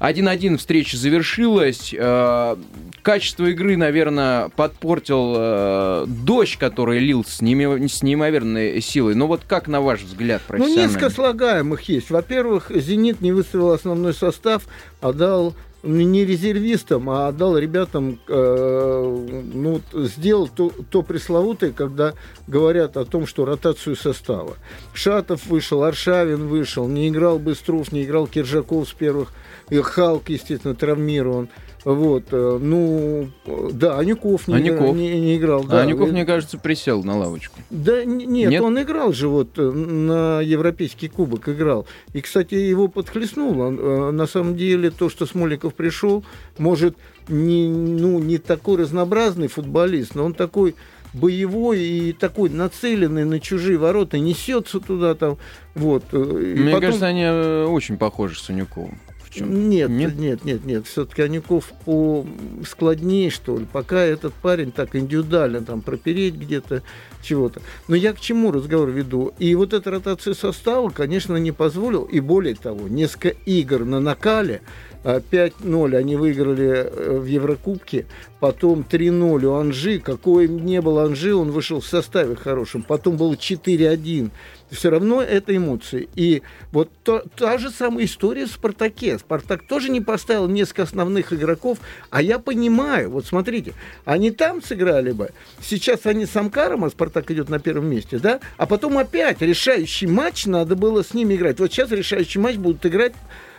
1-1 0.00 0.56
встреча 0.58 0.96
завершилась. 0.96 1.94
Э, 1.96 2.56
качество 3.02 3.46
игры, 3.46 3.76
наверное, 3.76 4.48
подпортил 4.50 5.34
э, 5.36 6.04
дождь, 6.06 6.56
который 6.56 6.98
лил 6.98 7.24
с, 7.26 7.40
неимо, 7.40 7.88
с 7.88 8.02
неимоверной 8.02 8.80
силой. 8.80 9.14
Но 9.14 9.26
вот 9.26 9.42
как, 9.46 9.68
на 9.68 9.80
ваш 9.80 10.02
взгляд, 10.02 10.42
Ну, 10.48 10.68
несколько 10.68 11.10
слагаемых 11.10 11.82
есть. 11.82 12.10
Во-первых, 12.10 12.70
«Зенит» 12.74 13.20
не 13.20 13.32
выставил 13.32 13.70
основной 13.70 14.14
состав, 14.14 14.64
а 15.00 15.12
дал 15.12 15.54
не 15.86 16.24
резервистам, 16.24 17.08
а 17.10 17.28
отдал 17.28 17.56
ребятам, 17.56 18.18
э, 18.28 19.42
ну, 19.54 19.80
сделал 19.92 20.48
то, 20.48 20.72
то 20.90 21.02
пресловутое, 21.02 21.72
когда 21.72 22.14
говорят 22.46 22.96
о 22.96 23.04
том, 23.04 23.26
что 23.26 23.44
ротацию 23.44 23.96
состава. 23.96 24.56
Шатов 24.94 25.46
вышел, 25.46 25.84
Аршавин 25.84 26.48
вышел, 26.48 26.88
не 26.88 27.08
играл 27.08 27.38
Быстров, 27.38 27.92
не 27.92 28.04
играл 28.04 28.26
Киржаков 28.26 28.88
с 28.88 28.92
первых, 28.92 29.32
и 29.70 29.80
Халк, 29.80 30.28
естественно, 30.28 30.74
травмирован. 30.74 31.48
Вот, 31.84 32.24
э, 32.32 32.58
ну, 32.60 33.28
да, 33.72 33.96
Анюков 33.98 34.48
не, 34.48 34.56
Анюков. 34.56 34.80
Играл, 34.80 34.94
не, 34.94 35.20
не 35.20 35.36
играл. 35.36 35.62
Да. 35.62 35.78
А 35.78 35.82
Анюков, 35.82 36.10
мне 36.10 36.24
кажется, 36.24 36.58
присел 36.58 37.04
на 37.04 37.16
лавочку. 37.16 37.60
Да 37.70 38.04
нет, 38.04 38.50
Нет? 38.50 38.60
он 38.62 38.82
играл 38.82 39.12
же 39.12 39.28
вот 39.28 39.56
э, 39.56 39.62
на 39.62 40.40
Европейский 40.40 41.06
кубок 41.08 41.48
играл. 41.48 41.86
И, 42.12 42.20
кстати, 42.20 42.54
его 42.54 42.88
подхлестнуло. 42.88 43.70
Э, 43.70 44.10
На 44.10 44.26
самом 44.26 44.56
деле, 44.56 44.90
то, 44.90 45.08
что 45.08 45.26
Смоликов 45.26 45.74
пришел, 45.74 46.24
может, 46.58 46.96
не, 47.28 47.68
ну, 47.68 48.18
не 48.18 48.38
такой 48.38 48.78
разнообразный 48.78 49.46
футболист, 49.46 50.16
но 50.16 50.24
он 50.24 50.34
такой 50.34 50.74
боевой 51.14 51.80
и 51.80 52.12
такой 52.12 52.50
нацеленный 52.50 53.24
на 53.24 53.38
чужие 53.38 53.78
ворота, 53.78 54.18
несется 54.18 54.80
туда 54.80 55.14
там. 55.14 55.38
Вот. 55.76 56.02
И 56.12 56.16
Мне 56.16 56.72
потом- 56.72 56.80
кажется, 56.80 57.06
они 57.06 57.26
очень 57.70 57.96
похожи 57.96 58.40
с 58.40 58.50
Анюковым. 58.50 58.98
Чем? 59.36 59.68
нет, 59.68 59.90
Нет? 59.90 60.16
нет, 60.16 60.44
нет, 60.44 60.64
нет, 60.64 60.86
Все-таки 60.86 61.22
Анюков 61.22 61.72
по 61.84 62.26
складнее, 62.66 63.30
что 63.30 63.58
ли. 63.58 63.66
Пока 63.70 64.00
этот 64.00 64.32
парень 64.34 64.72
так 64.72 64.96
индивидуально 64.96 65.62
там 65.62 65.82
пропереть 65.82 66.34
где-то 66.34 66.82
чего-то. 67.22 67.60
Но 67.88 67.96
я 67.96 68.12
к 68.12 68.20
чему 68.20 68.52
разговор 68.52 68.90
веду? 68.90 69.32
И 69.38 69.54
вот 69.54 69.72
эта 69.72 69.90
ротация 69.90 70.34
состава, 70.34 70.90
конечно, 70.90 71.36
не 71.36 71.52
позволил. 71.52 72.04
И 72.04 72.20
более 72.20 72.54
того, 72.54 72.88
несколько 72.88 73.28
игр 73.44 73.84
на 73.84 74.00
накале. 74.00 74.62
а, 75.04 75.20
5-0 75.20 75.94
они 75.96 76.16
выиграли 76.16 76.68
э, 76.68 77.18
в 77.18 77.26
Еврокубке, 77.26 78.06
потом 78.40 78.84
3-0 78.88 79.44
у 79.44 79.54
Анжи. 79.54 80.00
Какой 80.00 80.48
не 80.48 80.80
был 80.80 80.98
Анжи, 80.98 81.34
он 81.34 81.50
вышел 81.50 81.80
в 81.80 81.86
составе 81.86 82.34
хорошем. 82.36 82.82
Потом 82.82 83.16
было 83.16 83.34
4-1 83.34 84.30
все 84.70 84.90
равно 84.90 85.22
это 85.22 85.56
эмоции. 85.56 86.08
И 86.16 86.42
вот 86.72 86.90
то- 87.02 87.24
та 87.36 87.58
же 87.58 87.70
самая 87.70 88.04
история 88.04 88.46
в 88.46 88.50
«Спартаке». 88.50 89.18
«Спартак» 89.18 89.66
тоже 89.66 89.90
не 89.90 90.00
поставил 90.00 90.48
несколько 90.48 90.82
основных 90.82 91.32
игроков, 91.32 91.78
а 92.10 92.22
я 92.22 92.38
понимаю, 92.38 93.10
вот 93.10 93.26
смотрите, 93.26 93.74
они 94.04 94.30
там 94.30 94.62
сыграли 94.62 95.12
бы, 95.12 95.30
сейчас 95.62 96.06
они 96.06 96.26
с 96.26 96.36
Амкаром, 96.36 96.84
а 96.84 96.90
«Спартак» 96.90 97.30
идет 97.30 97.48
на 97.48 97.58
первом 97.58 97.86
месте, 97.86 98.18
да, 98.18 98.40
а 98.56 98.66
потом 98.66 98.98
опять 98.98 99.40
решающий 99.40 100.06
матч 100.06 100.46
надо 100.46 100.76
было 100.76 101.02
с 101.02 101.14
ними 101.14 101.34
играть. 101.34 101.60
Вот 101.60 101.72
сейчас 101.72 101.90
решающий 101.90 102.38
матч 102.38 102.56
будут 102.56 102.84
играть 102.86 103.14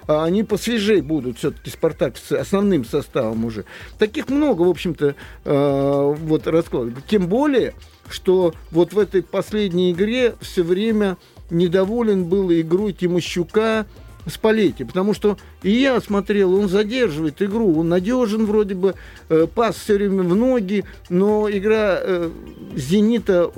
а 0.07 0.23
они 0.23 0.43
посвежее 0.43 1.01
будут 1.01 1.37
все-таки 1.37 1.69
Спартак 1.69 2.15
с 2.17 2.31
основным 2.31 2.85
составом 2.85 3.45
уже. 3.45 3.65
Таких 3.99 4.29
много, 4.29 4.61
в 4.61 4.69
общем-то, 4.69 5.15
э, 5.43 6.15
вот 6.17 6.47
раскладов. 6.47 6.93
Тем 7.07 7.27
более, 7.27 7.73
что 8.13 8.53
вот 8.71 8.93
в 8.93 8.99
этой 8.99 9.21
последней 9.21 9.91
игре 9.91 10.35
все 10.41 10.63
время 10.63 11.17
недоволен 11.49 12.25
был 12.25 12.51
игрой 12.51 12.93
Тимощука 12.93 13.85
с 14.27 14.37
Палетти, 14.37 14.83
потому 14.83 15.13
что 15.13 15.37
и 15.63 15.71
я 15.71 15.99
смотрел, 16.01 16.53
он 16.53 16.67
задерживает 16.67 17.41
игру, 17.41 17.79
он 17.79 17.89
надежен 17.89 18.45
вроде 18.45 18.75
бы, 18.75 18.95
э, 19.29 19.47
пас 19.53 19.77
все 19.77 19.95
время 19.95 20.23
в 20.23 20.35
ноги, 20.35 20.83
но 21.09 21.49
игра 21.49 21.97
э, 22.01 22.29
«Зенита» 22.75 23.51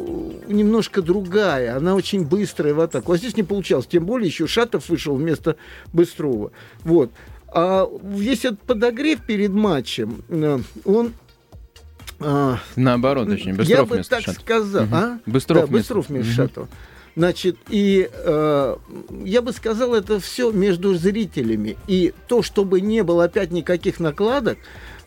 немножко 0.47 1.01
другая, 1.01 1.75
она 1.75 1.95
очень 1.95 2.23
быстрая 2.23 2.73
в 2.73 2.79
атаку. 2.81 3.13
А 3.13 3.17
здесь 3.17 3.35
не 3.35 3.43
получалось, 3.43 3.87
тем 3.87 4.05
более 4.05 4.27
еще 4.27 4.47
Шатов 4.47 4.89
вышел 4.89 5.15
вместо 5.15 5.55
Быстрова. 5.91 6.51
Вот. 6.83 7.11
А 7.47 7.89
весь 8.03 8.45
этот 8.45 8.61
подогрев 8.61 9.21
перед 9.25 9.51
матчем, 9.51 10.23
э, 10.29 10.59
он... 10.85 11.13
а, 12.19 12.57
Наоборот, 12.75 13.27
очень. 13.29 13.49
я 13.49 13.53
Быстров 13.55 13.87
бы 13.89 13.95
вместо 13.95 14.15
так 14.15 14.21
Шатова. 14.25 14.41
сказал. 14.41 14.83
Мгм. 14.85 14.95
А? 14.95 15.19
Быстров 15.25 15.57
да, 15.61 15.65
вместо- 15.67 15.77
Быстров 15.95 16.09
вместо. 16.09 16.31
Шатова. 16.33 16.67
Значит, 17.15 17.57
и 17.69 18.09
э, 18.13 18.75
я 19.25 19.41
бы 19.41 19.51
сказал, 19.51 19.93
это 19.95 20.19
все 20.19 20.51
между 20.51 20.93
зрителями. 20.95 21.75
И 21.87 22.13
то, 22.27 22.41
чтобы 22.43 22.79
не 22.81 23.03
было 23.03 23.25
опять 23.25 23.51
никаких 23.51 23.99
накладок, 23.99 24.57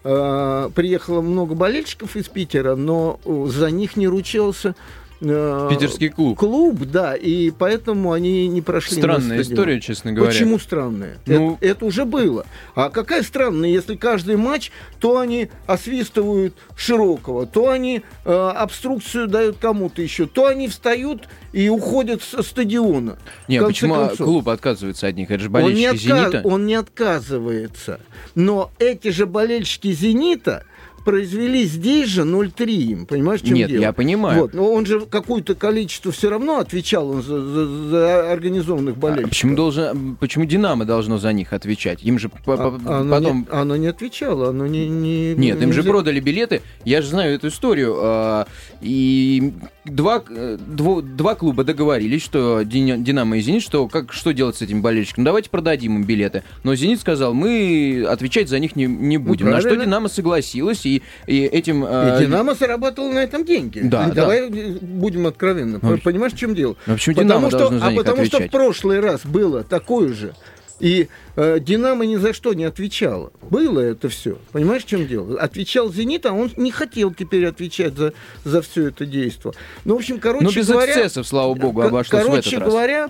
э, 0.05 0.71
приехало 0.75 1.23
много 1.23 1.55
болельщиков 1.55 2.17
из 2.17 2.29
Питера, 2.29 2.75
но 2.77 3.19
э, 3.25 3.47
за 3.49 3.71
них 3.71 3.97
не 3.97 4.09
ручался 4.09 4.75
э, 5.23 5.69
Питерский 5.71 6.09
клуб. 6.09 6.39
клуб, 6.39 6.81
да, 6.81 7.15
и 7.15 7.51
поэтому 7.51 8.13
они 8.13 8.49
не 8.49 8.61
прошли 8.61 8.97
на 8.97 9.03
Странная 9.03 9.41
история, 9.41 9.81
честно 9.81 10.13
говоря. 10.13 10.33
Почему 10.33 10.59
странная? 10.59 11.17
Ну- 11.27 11.55
это, 11.61 11.67
это 11.67 11.85
уже 11.87 12.05
было. 12.05 12.45
А 12.75 12.91
какая 12.91 13.23
странная, 13.23 13.69
если 13.71 13.95
каждый 13.97 14.37
матч, 14.37 14.71
то 14.99 15.19
они 15.19 15.49
освистывают 15.67 16.55
Широкого, 16.77 17.47
то 17.47 17.71
они 17.71 18.03
э, 18.25 18.33
обструкцию 18.57 19.29
дают 19.29 19.57
кому-то 19.59 20.03
еще, 20.03 20.27
то 20.27 20.47
они 20.47 20.69
встают 20.69 21.29
и 21.53 21.69
уходят 21.69 22.23
со 22.23 22.43
стадиона. 22.43 23.19
Не, 23.49 23.59
конце 23.59 23.73
почему 23.73 23.95
концов. 23.95 24.27
клуб 24.27 24.49
отказывается 24.49 25.07
от 25.07 25.17
них? 25.17 25.31
Это 25.31 25.43
же 25.43 25.49
Он 25.49 25.73
не, 25.75 25.87
болельщики 25.87 26.09
отка- 26.09 26.31
«Зенита». 26.31 26.43
он 26.45 26.67
не 26.67 26.75
отказывается. 26.75 28.01
Но 28.35 28.71
эти 28.79 29.09
же 29.09 29.27
болельщики 29.27 29.93
«Зенита» 29.93 30.65
произвели 31.05 31.65
здесь 31.65 32.09
же 32.09 32.23
0-3 32.23 32.65
им. 32.71 33.07
Понимаешь, 33.07 33.43
в 33.43 33.47
чем 33.47 33.55
Нет, 33.55 33.69
дело? 33.71 33.83
я 33.83 33.93
понимаю. 33.93 34.41
Вот. 34.43 34.55
Но 34.55 34.73
он 34.73 34.87
же 34.87 35.01
какое-то 35.07 35.55
количество 35.55 36.13
все 36.13 36.31
равно 36.31 36.59
отвечал 36.59 37.09
он 37.11 37.23
за, 37.23 37.41
за- 37.41 37.89
за 37.89 38.33
организованных 38.33 38.97
А 38.97 38.99
болельщиков. 38.99 39.31
почему, 39.31 39.57
должен, 39.57 40.17
почему 40.17 40.45
Динамо 40.45 40.85
должно 40.85 41.19
за 41.19 41.33
них 41.33 41.53
отвечать? 41.53 42.03
Им 42.03 42.19
же 42.19 42.29
по- 42.29 42.55
А- 42.55 42.57
по- 42.79 42.99
оно, 43.01 43.11
потом... 43.11 43.39
не, 43.41 43.47
оно 43.57 43.77
не 43.77 43.87
отвечало, 43.89 44.49
оно 44.51 44.67
не... 44.67 44.89
не 44.89 45.35
Нет, 45.35 45.61
им 45.63 45.69
не 45.69 45.73
же 45.73 45.83
взя- 45.83 45.89
продали 45.89 46.21
билеты. 46.21 46.63
Я 46.85 47.03
же 47.03 47.09
знаю 47.09 47.35
эту 47.35 47.49
историю. 47.49 47.97
а, 48.01 48.47
И 48.81 49.53
два, 49.85 50.23
э, 50.29 50.59
дво- 50.59 51.03
два 51.03 51.35
клуба 51.35 51.65
договорились, 51.65 52.23
что 52.23 52.63
Дин- 52.63 53.03
Динамо 53.05 53.39
и 53.39 53.41
Зенит, 53.41 53.63
что 53.63 53.89
как 53.89 54.13
что 54.13 54.33
делать 54.33 54.57
с 54.57 54.63
этим 54.63 54.83
болельщиком? 54.83 55.25
Давайте 55.25 55.51
продадим 55.51 55.97
им 55.97 56.05
билеты. 56.05 56.43
Но 56.65 56.75
Зенит 56.75 57.01
сказал, 57.01 57.33
мы 57.35 58.05
отвечать 58.09 58.49
за 58.49 58.59
них 58.59 58.77
не, 58.77 58.87
не 58.87 59.19
будем. 59.19 59.47
На 59.51 59.59
что 59.61 59.69
правильно. 59.71 59.85
Динамо 59.87 60.09
согласилась, 60.09 60.85
и, 60.87 60.92
и 61.27 61.45
этим... 61.45 61.85
э, 61.89 62.17
И 62.21 62.25
Динамо 62.27 62.55
заработал 62.55 63.11
на 63.11 63.21
этом 63.21 63.45
деньги. 63.45 63.81
Да, 63.85 64.09
Давай 64.11 64.49
будем 64.49 65.27
откровенны. 65.27 65.79
Ну, 65.81 65.99
Понимаешь, 65.99 66.33
в 66.33 66.37
чем 66.39 66.55
дело? 66.55 66.77
Ну, 66.87 66.95
почему 66.95 67.15
потому 67.17 67.49
Динамо 67.49 67.49
что, 67.51 67.67
а 67.87 67.91
потому 67.95 68.25
что 68.25 68.37
в 68.37 68.41
отвечать? 68.41 68.51
прошлый 68.51 69.01
раз 69.01 69.21
было 69.25 69.63
такое 69.65 70.13
же. 70.13 70.35
И 70.81 71.07
э, 71.37 71.59
Динамо 71.61 72.05
ни 72.07 72.17
за 72.17 72.33
что 72.33 72.55
не 72.55 72.65
отвечало. 72.65 73.31
Было 73.49 73.79
это 73.79 74.09
все. 74.09 74.39
Понимаешь, 74.51 74.83
в 74.83 74.89
чем 74.89 75.07
дело? 75.07 75.39
Отвечал 75.41 75.93
Зенит, 75.93 76.27
а 76.27 76.33
он 76.33 76.51
не 76.57 76.73
хотел 76.73 77.15
теперь 77.15 77.47
отвечать 77.47 77.95
за, 77.97 78.15
за 78.45 78.63
все 78.63 78.89
это 78.89 79.07
действие. 79.07 79.55
Ну, 79.85 79.95
в 79.95 79.99
общем, 79.99 80.19
короче 80.19 80.45
Но 80.45 80.51
без 80.51 80.67
говоря... 80.69 80.93
эксцессов, 80.93 81.27
слава 81.29 81.55
богу, 81.55 81.83
обошлось 81.83 82.23
в 82.25 82.27
Короче 82.27 82.49
этот 82.51 82.61
раз. 82.63 82.69
говоря, 82.71 83.09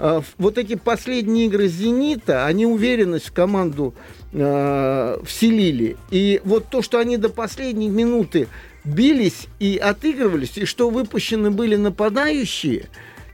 э, 0.00 0.20
в- 0.20 0.42
вот 0.42 0.58
эти 0.58 0.74
последние 0.74 1.46
игры 1.46 1.68
«Зенита», 1.68 2.44
они 2.44 2.66
уверенность 2.66 3.28
в 3.28 3.32
команду 3.32 3.94
э, 4.32 5.18
вселили. 5.24 5.96
И 6.10 6.40
вот 6.44 6.66
то, 6.68 6.82
что 6.82 6.98
они 6.98 7.16
до 7.16 7.28
последней 7.28 7.88
минуты 7.88 8.48
бились 8.84 9.46
и 9.58 9.76
отыгрывались, 9.76 10.56
и 10.56 10.64
что 10.64 10.90
выпущены 10.90 11.50
были 11.50 11.76
нападающие, 11.76 12.88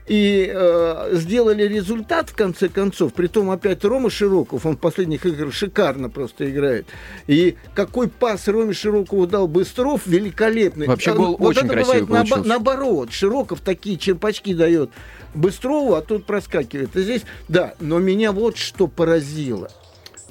и 0.09 0.51
э, 0.51 1.09
сделали 1.13 1.63
результат 1.67 2.31
в 2.31 2.35
конце 2.35 2.67
концов. 2.67 3.13
Притом 3.13 3.51
опять 3.51 3.85
Рома 3.85 4.09
Широков, 4.09 4.65
он 4.65 4.75
в 4.75 4.79
последних 4.79 5.25
играх 5.27 5.53
шикарно 5.53 6.09
просто 6.09 6.49
играет. 6.49 6.87
И 7.27 7.55
какой 7.75 8.09
пас 8.09 8.47
Роме 8.47 8.73
Широкову 8.73 9.27
дал 9.27 9.47
Быстров, 9.47 10.07
великолепный. 10.07 10.87
Вообще 10.87 11.11
А, 11.11 11.13
гол 11.13 11.37
вот 11.37 11.49
очень 11.49 11.67
это 11.67 11.73
красивый 11.75 12.01
бывает 12.01 12.45
наоборот. 12.45 13.11
Широков 13.11 13.61
такие 13.61 13.97
черпачки 13.97 14.55
дает 14.55 14.89
Быстрову, 15.35 15.93
а 15.93 16.01
тут 16.01 16.25
проскакивает. 16.25 16.95
И 16.95 17.03
здесь, 17.03 17.21
да, 17.47 17.75
но 17.79 17.99
меня 17.99 18.31
вот 18.31 18.57
что 18.57 18.87
поразило. 18.87 19.69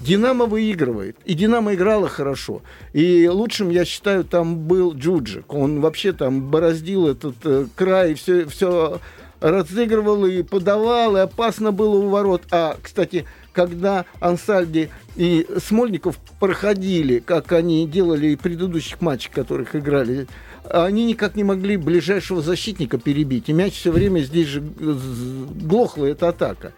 Динамо 0.01 0.47
выигрывает. 0.47 1.17
И 1.25 1.35
Динамо 1.35 1.75
играла 1.75 2.09
хорошо. 2.09 2.63
И 2.93 3.29
лучшим, 3.29 3.71
я 3.71 3.85
считаю, 3.85 4.25
там 4.25 4.57
был 4.57 4.95
Джуджик. 4.95 5.53
Он 5.53 5.81
вообще 5.81 6.13
там 6.13 6.51
бороздил 6.51 7.09
этот 7.09 7.37
э, 7.45 7.67
край, 7.75 8.15
все, 8.15 8.47
все 8.47 9.01
разыгрывал 9.41 10.27
и 10.27 10.43
подавал, 10.43 11.17
и 11.17 11.21
опасно 11.21 11.73
было 11.73 11.97
у 11.97 12.09
ворот. 12.09 12.43
А, 12.51 12.77
кстати, 12.83 13.25
когда 13.53 14.05
Ансальди 14.21 14.91
и 15.17 15.47
Смольников 15.65 16.17
проходили, 16.39 17.19
как 17.19 17.53
они 17.53 17.87
делали 17.87 18.29
и 18.29 18.37
предыдущих 18.37 19.01
матчах, 19.01 19.33
которых 19.33 19.75
играли, 19.75 20.27
они 20.71 21.07
никак 21.07 21.35
не 21.35 21.45
могли 21.45 21.77
ближайшего 21.77 22.43
защитника 22.43 22.99
перебить. 22.99 23.49
И 23.49 23.53
мяч 23.53 23.75
все 23.75 23.91
время 23.91 24.21
здесь 24.21 24.47
же 24.47 24.61
глохла 24.61 26.07
эта 26.07 26.29
атака. 26.29 26.73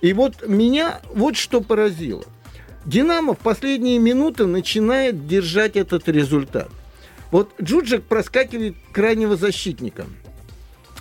И 0.00 0.12
вот 0.12 0.46
меня 0.46 1.00
вот 1.14 1.36
что 1.36 1.60
поразило. 1.60 2.24
Динамо 2.90 3.34
в 3.34 3.38
последние 3.38 4.00
минуты 4.00 4.46
начинает 4.46 5.28
держать 5.28 5.76
этот 5.76 6.08
результат. 6.08 6.68
Вот 7.30 7.52
Джуджик 7.62 8.02
проскакивает 8.02 8.74
крайнего 8.92 9.36
защитника 9.36 10.06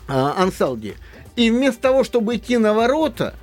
а, 0.08 0.36
Ансалди. 0.38 0.94
И 1.36 1.50
вместо 1.50 1.82
того, 1.82 2.04
чтобы 2.04 2.36
идти 2.36 2.58
на 2.58 2.76
ворота, 2.76 3.34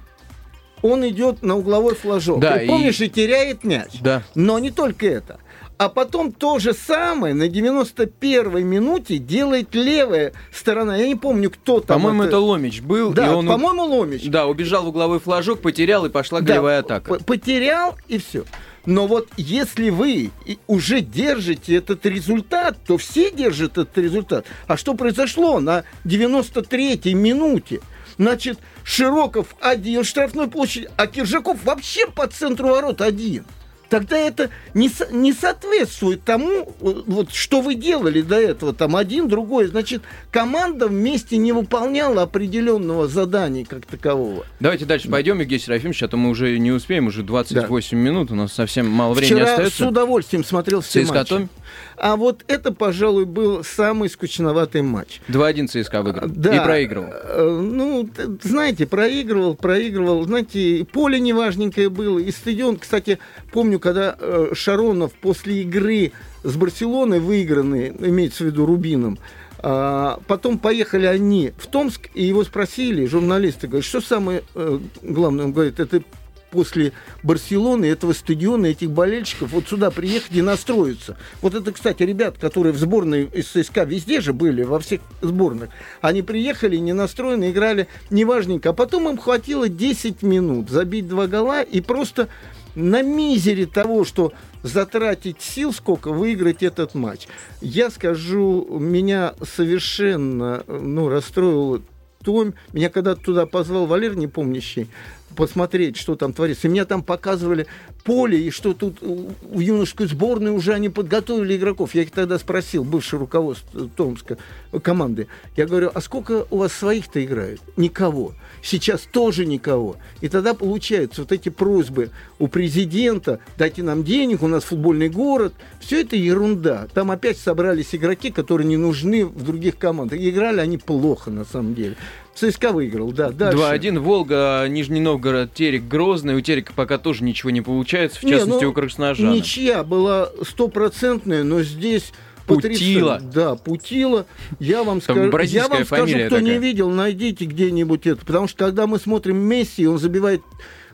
он 0.80 1.06
идет 1.08 1.42
на 1.42 1.56
угловой 1.56 1.96
флажок. 1.96 2.38
Да, 2.38 2.62
и 2.62 2.68
помнишь, 2.68 3.00
и... 3.00 3.06
и 3.06 3.08
теряет 3.08 3.64
мяч. 3.64 3.98
Да. 4.00 4.22
Но 4.36 4.60
не 4.60 4.70
только 4.70 5.06
это. 5.08 5.40
А 5.78 5.90
потом 5.90 6.32
то 6.32 6.58
же 6.58 6.72
самое 6.72 7.34
на 7.34 7.48
91-й 7.48 8.62
минуте 8.62 9.18
делает 9.18 9.74
левая 9.74 10.32
сторона. 10.50 10.96
Я 10.96 11.06
не 11.06 11.16
помню, 11.16 11.50
кто 11.50 11.80
там. 11.80 12.00
По-моему, 12.00 12.22
это... 12.22 12.28
это 12.28 12.38
Ломич 12.38 12.80
был. 12.80 13.12
Да, 13.12 13.36
он... 13.36 13.46
по-моему, 13.46 13.84
Ломич. 13.84 14.24
Да, 14.24 14.46
убежал 14.46 14.84
в 14.84 14.88
угловой 14.88 15.20
флажок, 15.20 15.60
потерял 15.60 16.06
и 16.06 16.08
пошла 16.08 16.40
да, 16.40 16.46
голевая 16.46 16.80
атака. 16.80 17.14
Потерял 17.24 17.96
и 18.08 18.16
все. 18.18 18.44
Но 18.86 19.06
вот 19.06 19.28
если 19.36 19.90
вы 19.90 20.30
уже 20.66 21.00
держите 21.00 21.74
этот 21.74 22.06
результат, 22.06 22.78
то 22.86 22.96
все 22.96 23.30
держат 23.30 23.72
этот 23.72 23.98
результат. 23.98 24.46
А 24.68 24.76
что 24.78 24.94
произошло 24.94 25.60
на 25.60 25.84
93-й 26.04 27.12
минуте? 27.12 27.80
Значит, 28.16 28.58
Широков 28.82 29.56
один 29.60 30.04
штрафной 30.04 30.48
площади, 30.48 30.88
а 30.96 31.06
Киржаков 31.06 31.62
вообще 31.64 32.06
по 32.06 32.28
центру 32.28 32.68
ворот 32.68 33.02
один 33.02 33.44
тогда 33.88 34.16
это 34.16 34.50
не, 34.74 34.90
не 35.10 35.32
соответствует 35.32 36.22
тому, 36.24 36.74
вот, 36.80 37.32
что 37.32 37.60
вы 37.60 37.74
делали 37.74 38.22
до 38.22 38.40
этого, 38.40 38.72
там 38.72 38.96
один, 38.96 39.28
другой. 39.28 39.66
Значит, 39.66 40.02
команда 40.30 40.88
вместе 40.88 41.36
не 41.36 41.52
выполняла 41.52 42.22
определенного 42.22 43.08
задания 43.08 43.64
как 43.64 43.86
такового. 43.86 44.46
Давайте 44.60 44.84
дальше 44.84 45.08
пойдем, 45.08 45.40
Евгений 45.40 45.62
Серафимович, 45.62 46.02
а 46.02 46.08
то 46.08 46.16
мы 46.16 46.30
уже 46.30 46.58
не 46.58 46.72
успеем, 46.72 47.06
уже 47.06 47.22
28 47.22 47.90
да. 47.90 48.04
минут, 48.04 48.30
у 48.30 48.34
нас 48.34 48.52
совсем 48.52 48.88
мало 48.88 49.14
времени 49.14 49.40
Вчера 49.40 49.50
остается. 49.52 49.84
с 49.84 49.88
удовольствием 49.88 50.44
смотрел 50.44 50.80
все 50.80 51.04
матчи. 51.04 51.48
А 51.96 52.16
вот 52.16 52.44
это, 52.48 52.72
пожалуй, 52.72 53.24
был 53.24 53.64
самый 53.64 54.08
скучноватый 54.08 54.82
матч. 54.82 55.20
2-1 55.28 55.68
ЦСКА 55.68 56.02
выиграл. 56.02 56.28
Да. 56.28 56.56
И 56.56 56.64
проигрывал. 56.64 57.08
Э, 57.12 57.60
ну, 57.62 58.08
знаете, 58.42 58.86
проигрывал, 58.86 59.54
проигрывал. 59.54 60.24
Знаете, 60.24 60.86
поле 60.90 61.20
неважненькое 61.20 61.88
было. 61.88 62.18
И 62.18 62.30
стадион, 62.30 62.76
кстати, 62.76 63.18
помню, 63.52 63.78
когда 63.78 64.16
э, 64.18 64.48
Шаронов 64.54 65.12
после 65.14 65.62
игры 65.62 66.12
с 66.42 66.56
Барселоной 66.56 67.20
выигранный, 67.20 67.88
имеется 67.88 68.44
в 68.44 68.46
виду 68.46 68.66
Рубином, 68.66 69.18
а, 69.58 70.20
потом 70.26 70.58
поехали 70.58 71.06
они 71.06 71.52
в 71.58 71.66
Томск, 71.66 72.08
и 72.14 72.22
его 72.24 72.44
спросили, 72.44 73.06
журналисты, 73.06 73.66
говорят, 73.66 73.84
что 73.84 74.00
самое 74.00 74.44
э, 74.54 74.78
главное? 75.02 75.46
Он 75.46 75.52
говорит, 75.52 75.80
это 75.80 76.02
после 76.50 76.92
Барселоны, 77.22 77.86
этого 77.86 78.12
стадиона, 78.12 78.66
этих 78.66 78.90
болельщиков 78.90 79.50
вот 79.52 79.68
сюда 79.68 79.90
приехать 79.90 80.32
и 80.32 80.42
настроиться. 80.42 81.16
Вот 81.42 81.54
это, 81.54 81.72
кстати, 81.72 82.02
ребят, 82.02 82.38
которые 82.38 82.72
в 82.72 82.78
сборной 82.78 83.24
из 83.24 83.48
ЦСКА 83.48 83.84
везде 83.84 84.20
же 84.20 84.32
были, 84.32 84.62
во 84.62 84.78
всех 84.78 85.00
сборных, 85.22 85.70
они 86.00 86.22
приехали, 86.22 86.76
не 86.76 86.92
настроены, 86.92 87.50
играли 87.50 87.88
неважненько. 88.10 88.70
А 88.70 88.72
потом 88.72 89.08
им 89.08 89.18
хватило 89.18 89.68
10 89.68 90.22
минут 90.22 90.70
забить 90.70 91.08
два 91.08 91.26
гола 91.26 91.62
и 91.62 91.80
просто 91.80 92.28
на 92.74 93.02
мизере 93.02 93.66
того, 93.66 94.04
что 94.04 94.32
затратить 94.62 95.40
сил, 95.40 95.72
сколько 95.72 96.12
выиграть 96.12 96.62
этот 96.62 96.94
матч. 96.94 97.26
Я 97.60 97.90
скажу, 97.90 98.66
меня 98.78 99.34
совершенно 99.42 100.62
ну, 100.66 101.08
расстроило 101.08 101.80
то, 102.22 102.52
меня 102.72 102.90
когда 102.90 103.14
туда 103.14 103.46
позвал 103.46 103.86
Валер 103.86 104.16
Непомнящий, 104.16 104.88
посмотреть, 105.36 105.96
что 105.96 106.16
там 106.16 106.32
творится. 106.32 106.66
И 106.66 106.70
меня 106.70 106.84
там 106.84 107.02
показывали 107.02 107.66
поле, 108.02 108.40
и 108.40 108.50
что 108.50 108.74
тут 108.74 109.00
в 109.00 109.60
юношеской 109.60 110.08
сборной 110.08 110.50
уже 110.50 110.72
они 110.72 110.88
подготовили 110.88 111.56
игроков. 111.56 111.94
Я 111.94 112.02
их 112.02 112.10
тогда 112.10 112.38
спросил, 112.38 112.82
бывшее 112.82 113.20
руководство 113.20 113.88
Томска 113.88 114.38
команды. 114.82 115.28
Я 115.56 115.66
говорю, 115.66 115.90
а 115.94 116.00
сколько 116.00 116.46
у 116.50 116.58
вас 116.58 116.72
своих-то 116.72 117.24
играют? 117.24 117.60
Никого. 117.76 118.34
Сейчас 118.62 119.02
тоже 119.02 119.46
никого. 119.46 119.96
И 120.20 120.28
тогда 120.28 120.54
получается 120.54 121.20
вот 121.20 121.32
эти 121.32 121.50
просьбы 121.50 122.10
у 122.38 122.48
президента, 122.48 123.38
дайте 123.56 123.82
нам 123.82 124.02
денег, 124.02 124.42
у 124.42 124.48
нас 124.48 124.64
футбольный 124.64 125.08
город. 125.08 125.54
Все 125.80 126.00
это 126.00 126.16
ерунда. 126.16 126.88
Там 126.94 127.10
опять 127.10 127.38
собрались 127.38 127.94
игроки, 127.94 128.30
которые 128.30 128.66
не 128.66 128.76
нужны 128.76 129.24
в 129.26 129.44
других 129.44 129.78
командах. 129.78 130.18
Играли 130.18 130.60
они 130.60 130.78
плохо 130.78 131.30
на 131.30 131.44
самом 131.44 131.74
деле. 131.74 131.96
ЦСКА 132.36 132.72
выиграл, 132.72 133.12
да. 133.12 133.30
2-1. 133.30 133.98
Волга, 133.98 134.66
Нижний 134.68 135.00
Новгород, 135.00 135.54
Терек, 135.54 135.84
Грозный. 135.84 136.34
У 136.34 136.40
Терека 136.40 136.72
пока 136.74 136.98
тоже 136.98 137.24
ничего 137.24 137.50
не 137.50 137.62
получается, 137.62 138.18
в 138.18 138.22
частности, 138.22 138.60
не, 138.60 138.64
ну, 138.64 138.70
у 138.70 138.72
Красножана. 138.72 139.30
Ничья 139.30 139.82
была 139.82 140.30
стопроцентная, 140.42 141.42
но 141.42 141.62
здесь 141.62 142.12
Путила. 142.46 143.20
Да, 143.20 143.56
Путила. 143.56 144.26
Я 144.60 144.84
вам 144.84 145.02
скажу, 145.02 145.30
я 145.42 145.68
вам 145.68 145.84
скажу 145.84 146.06
кто 146.06 146.36
такая. 146.36 146.40
не 146.42 146.58
видел, 146.58 146.90
найдите 146.90 147.44
где-нибудь 147.44 148.06
это. 148.06 148.24
Потому 148.24 148.46
что 148.46 148.58
когда 148.58 148.86
мы 148.86 148.98
смотрим 148.98 149.36
Месси, 149.36 149.86
он 149.86 149.98
забивает 149.98 150.42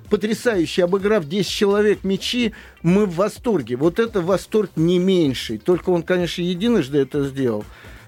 потрясающе, 0.09 0.85
обыграв 0.85 1.27
10 1.27 1.51
человек 1.51 2.05
мячи, 2.05 2.53
мы 2.83 3.07
в 3.07 3.17
восторге. 3.17 3.77
Вот 3.77 3.99
это 3.99 4.21
восторг 4.21 4.71
не 4.77 4.99
меньший. 4.99 5.59
Только 5.59 5.91
он, 5.91 6.03
конечно, 6.03 6.43
единожды 6.43 6.99
это 6.99 7.25
сделал. 7.25 7.65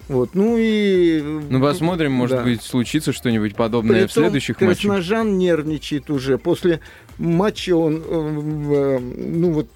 Вот, 0.08 0.34
ну 0.34 0.56
и... 0.58 1.22
Ну, 1.22 1.60
посмотрим, 1.62 2.12
может 2.12 2.38
да. 2.38 2.44
быть, 2.44 2.62
случится 2.62 3.12
что-нибудь 3.12 3.56
подобное 3.56 4.02
Притом, 4.02 4.08
в 4.08 4.12
следующих 4.12 4.60
матчах. 4.60 4.82
Красножан 4.82 5.38
нервничает 5.38 6.10
уже. 6.10 6.36
После 6.36 6.80
матча 7.16 7.74
он, 7.74 8.02
э, 8.06 8.98
ну 8.98 9.52
вот... 9.52 9.68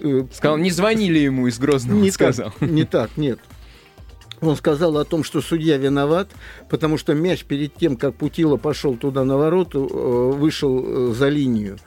Э, 0.00 0.24
сказал, 0.32 0.56
не 0.56 0.70
звонили 0.70 1.18
ему 1.18 1.48
из 1.48 1.58
Грозного, 1.58 1.98
не 1.98 2.10
сказал. 2.12 2.52
Так, 2.58 2.70
не 2.70 2.84
так, 2.84 3.10
нет. 3.18 3.40
Он 4.40 4.56
сказал 4.56 4.96
о 4.96 5.04
том, 5.04 5.22
что 5.22 5.42
судья 5.42 5.76
виноват, 5.76 6.30
потому 6.70 6.96
что 6.96 7.12
мяч 7.14 7.44
перед 7.44 7.74
тем, 7.74 7.96
как 7.96 8.14
Путила 8.14 8.56
пошел 8.56 8.96
туда 8.96 9.24
на 9.24 9.36
вороту, 9.36 9.86
э, 9.86 10.36
вышел 10.36 11.12
за 11.12 11.28
линию. 11.28 11.78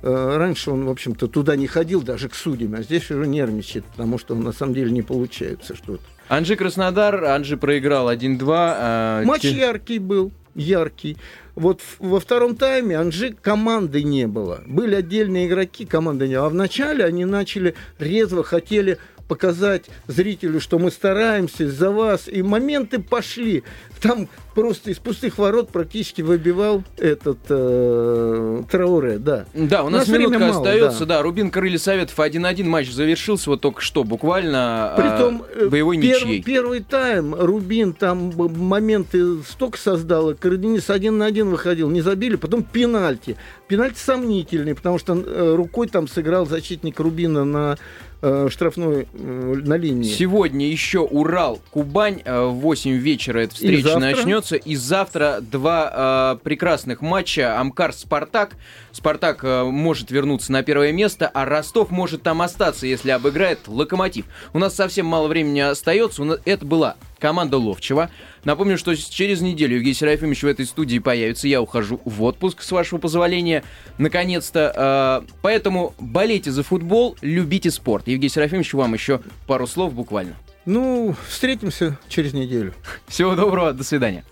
Раньше 0.00 0.72
он, 0.72 0.86
в 0.86 0.90
общем-то, 0.90 1.28
туда 1.28 1.54
не 1.54 1.68
ходил, 1.68 2.02
даже 2.02 2.28
к 2.28 2.34
судьям, 2.34 2.74
а 2.74 2.82
здесь 2.82 3.08
уже 3.12 3.24
нервничает, 3.24 3.84
потому 3.84 4.18
что 4.18 4.34
на 4.34 4.50
самом 4.50 4.74
деле 4.74 4.90
не 4.90 5.02
получается 5.02 5.76
что-то. 5.76 6.02
Анжи 6.28 6.56
Краснодар, 6.56 7.24
Анжи 7.24 7.56
проиграл 7.56 8.10
1-2. 8.10 8.44
А... 8.48 9.22
Матч 9.24 9.44
яркий 9.44 9.98
был, 9.98 10.32
яркий. 10.54 11.16
Вот 11.54 11.82
во 11.98 12.18
втором 12.18 12.56
тайме 12.56 12.98
Анжи 12.98 13.34
команды 13.38 14.02
не 14.02 14.26
было. 14.26 14.62
Были 14.66 14.94
отдельные 14.94 15.46
игроки, 15.46 15.84
команды 15.84 16.28
не 16.28 16.36
было. 16.36 16.46
А 16.46 16.48
в 16.48 16.54
начале 16.54 17.04
они 17.04 17.24
начали 17.26 17.74
резво, 17.98 18.42
хотели 18.42 18.98
показать 19.32 19.86
зрителю, 20.08 20.60
что 20.60 20.78
мы 20.78 20.90
стараемся 20.90 21.66
за 21.70 21.90
вас. 21.90 22.28
И 22.28 22.42
моменты 22.42 22.98
пошли. 22.98 23.64
Там 24.02 24.28
просто 24.54 24.90
из 24.90 24.98
пустых 24.98 25.38
ворот 25.38 25.70
практически 25.70 26.20
выбивал 26.20 26.84
этот 26.98 27.38
э, 27.48 28.62
Трауре, 28.70 29.16
да. 29.18 29.46
Да, 29.54 29.84
у 29.84 29.88
нас, 29.88 30.06
у 30.06 30.10
нас 30.12 30.18
минутка 30.18 30.38
мало, 30.38 30.56
остается, 30.56 31.06
да. 31.06 31.16
да. 31.16 31.22
Рубин 31.22 31.50
Крылья 31.50 31.78
Советов 31.78 32.18
1-1 32.18 32.64
матч 32.64 32.90
завершился 32.90 33.48
вот 33.48 33.62
только 33.62 33.80
что, 33.80 34.04
буквально 34.04 34.92
Притом, 34.98 35.46
э, 35.54 35.68
боевой 35.68 35.98
пер, 35.98 36.26
ничьей. 36.26 36.42
Первый 36.42 36.80
тайм 36.80 37.34
Рубин 37.34 37.94
там 37.94 38.34
моменты 38.36 39.42
столько 39.48 39.78
создал, 39.78 40.34
Караденис 40.34 40.90
один 40.90 41.16
на 41.16 41.24
один 41.24 41.48
выходил, 41.48 41.88
не 41.88 42.02
забили, 42.02 42.36
потом 42.36 42.64
пенальти. 42.64 43.38
Пенальти 43.66 43.98
сомнительный, 43.98 44.74
потому 44.74 44.98
что 44.98 45.14
э, 45.14 45.54
рукой 45.54 45.88
там 45.88 46.06
сыграл 46.06 46.44
защитник 46.44 47.00
Рубина 47.00 47.44
на 47.46 47.78
э, 48.22 48.48
штрафной 48.50 49.06
э, 49.12 49.54
на 49.64 49.76
линии. 49.76 50.10
Сегодня 50.10 50.68
еще 50.68 51.00
Урал, 51.00 51.60
Кубань 51.70 52.22
э, 52.24 52.44
в 52.46 52.54
8 52.60 52.92
вечера 52.92 53.40
эта 53.40 53.54
встреча 53.54 53.98
начнется. 53.98 54.56
И 54.56 54.76
завтра 54.76 55.38
два 55.40 56.36
э, 56.40 56.44
прекрасных 56.44 57.02
матча. 57.02 57.58
Амкар 57.60 57.92
Спартак. 57.92 58.56
Спартак 58.92 59.40
э, 59.42 59.64
может 59.64 60.10
вернуться 60.10 60.52
на 60.52 60.62
первое 60.62 60.92
место, 60.92 61.30
а 61.32 61.44
Ростов 61.44 61.90
может 61.90 62.22
там 62.22 62.42
остаться, 62.42 62.86
если 62.86 63.10
обыграет 63.10 63.60
Локомотив. 63.66 64.26
У 64.52 64.58
нас 64.58 64.74
совсем 64.74 65.06
мало 65.06 65.28
времени 65.28 65.60
остается. 65.60 66.22
Это 66.44 66.64
была 66.64 66.96
команда 67.22 67.56
Ловчева. 67.56 68.10
Напомню, 68.42 68.76
что 68.76 68.96
через 68.96 69.40
неделю 69.40 69.76
Евгений 69.76 69.94
Серафимович 69.94 70.42
в 70.42 70.46
этой 70.48 70.66
студии 70.66 70.98
появится. 70.98 71.46
Я 71.46 71.62
ухожу 71.62 72.00
в 72.04 72.24
отпуск, 72.24 72.62
с 72.62 72.72
вашего 72.72 72.98
позволения, 72.98 73.62
наконец-то. 73.96 75.22
Э, 75.24 75.32
поэтому 75.40 75.94
болейте 76.00 76.50
за 76.50 76.64
футбол, 76.64 77.16
любите 77.22 77.70
спорт. 77.70 78.08
Евгений 78.08 78.28
Серафимович, 78.28 78.74
вам 78.74 78.92
еще 78.94 79.20
пару 79.46 79.68
слов 79.68 79.94
буквально. 79.94 80.34
Ну, 80.66 81.14
встретимся 81.28 81.96
через 82.08 82.32
неделю. 82.32 82.74
Всего 83.06 83.36
доброго, 83.36 83.72
до 83.72 83.84
свидания. 83.84 84.24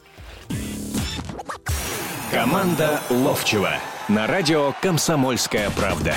Команда 2.33 3.01
Ловчева 3.09 3.75
на 4.09 4.27
радио 4.27 4.75
«Комсомольская 4.83 5.71
правда». 5.71 6.17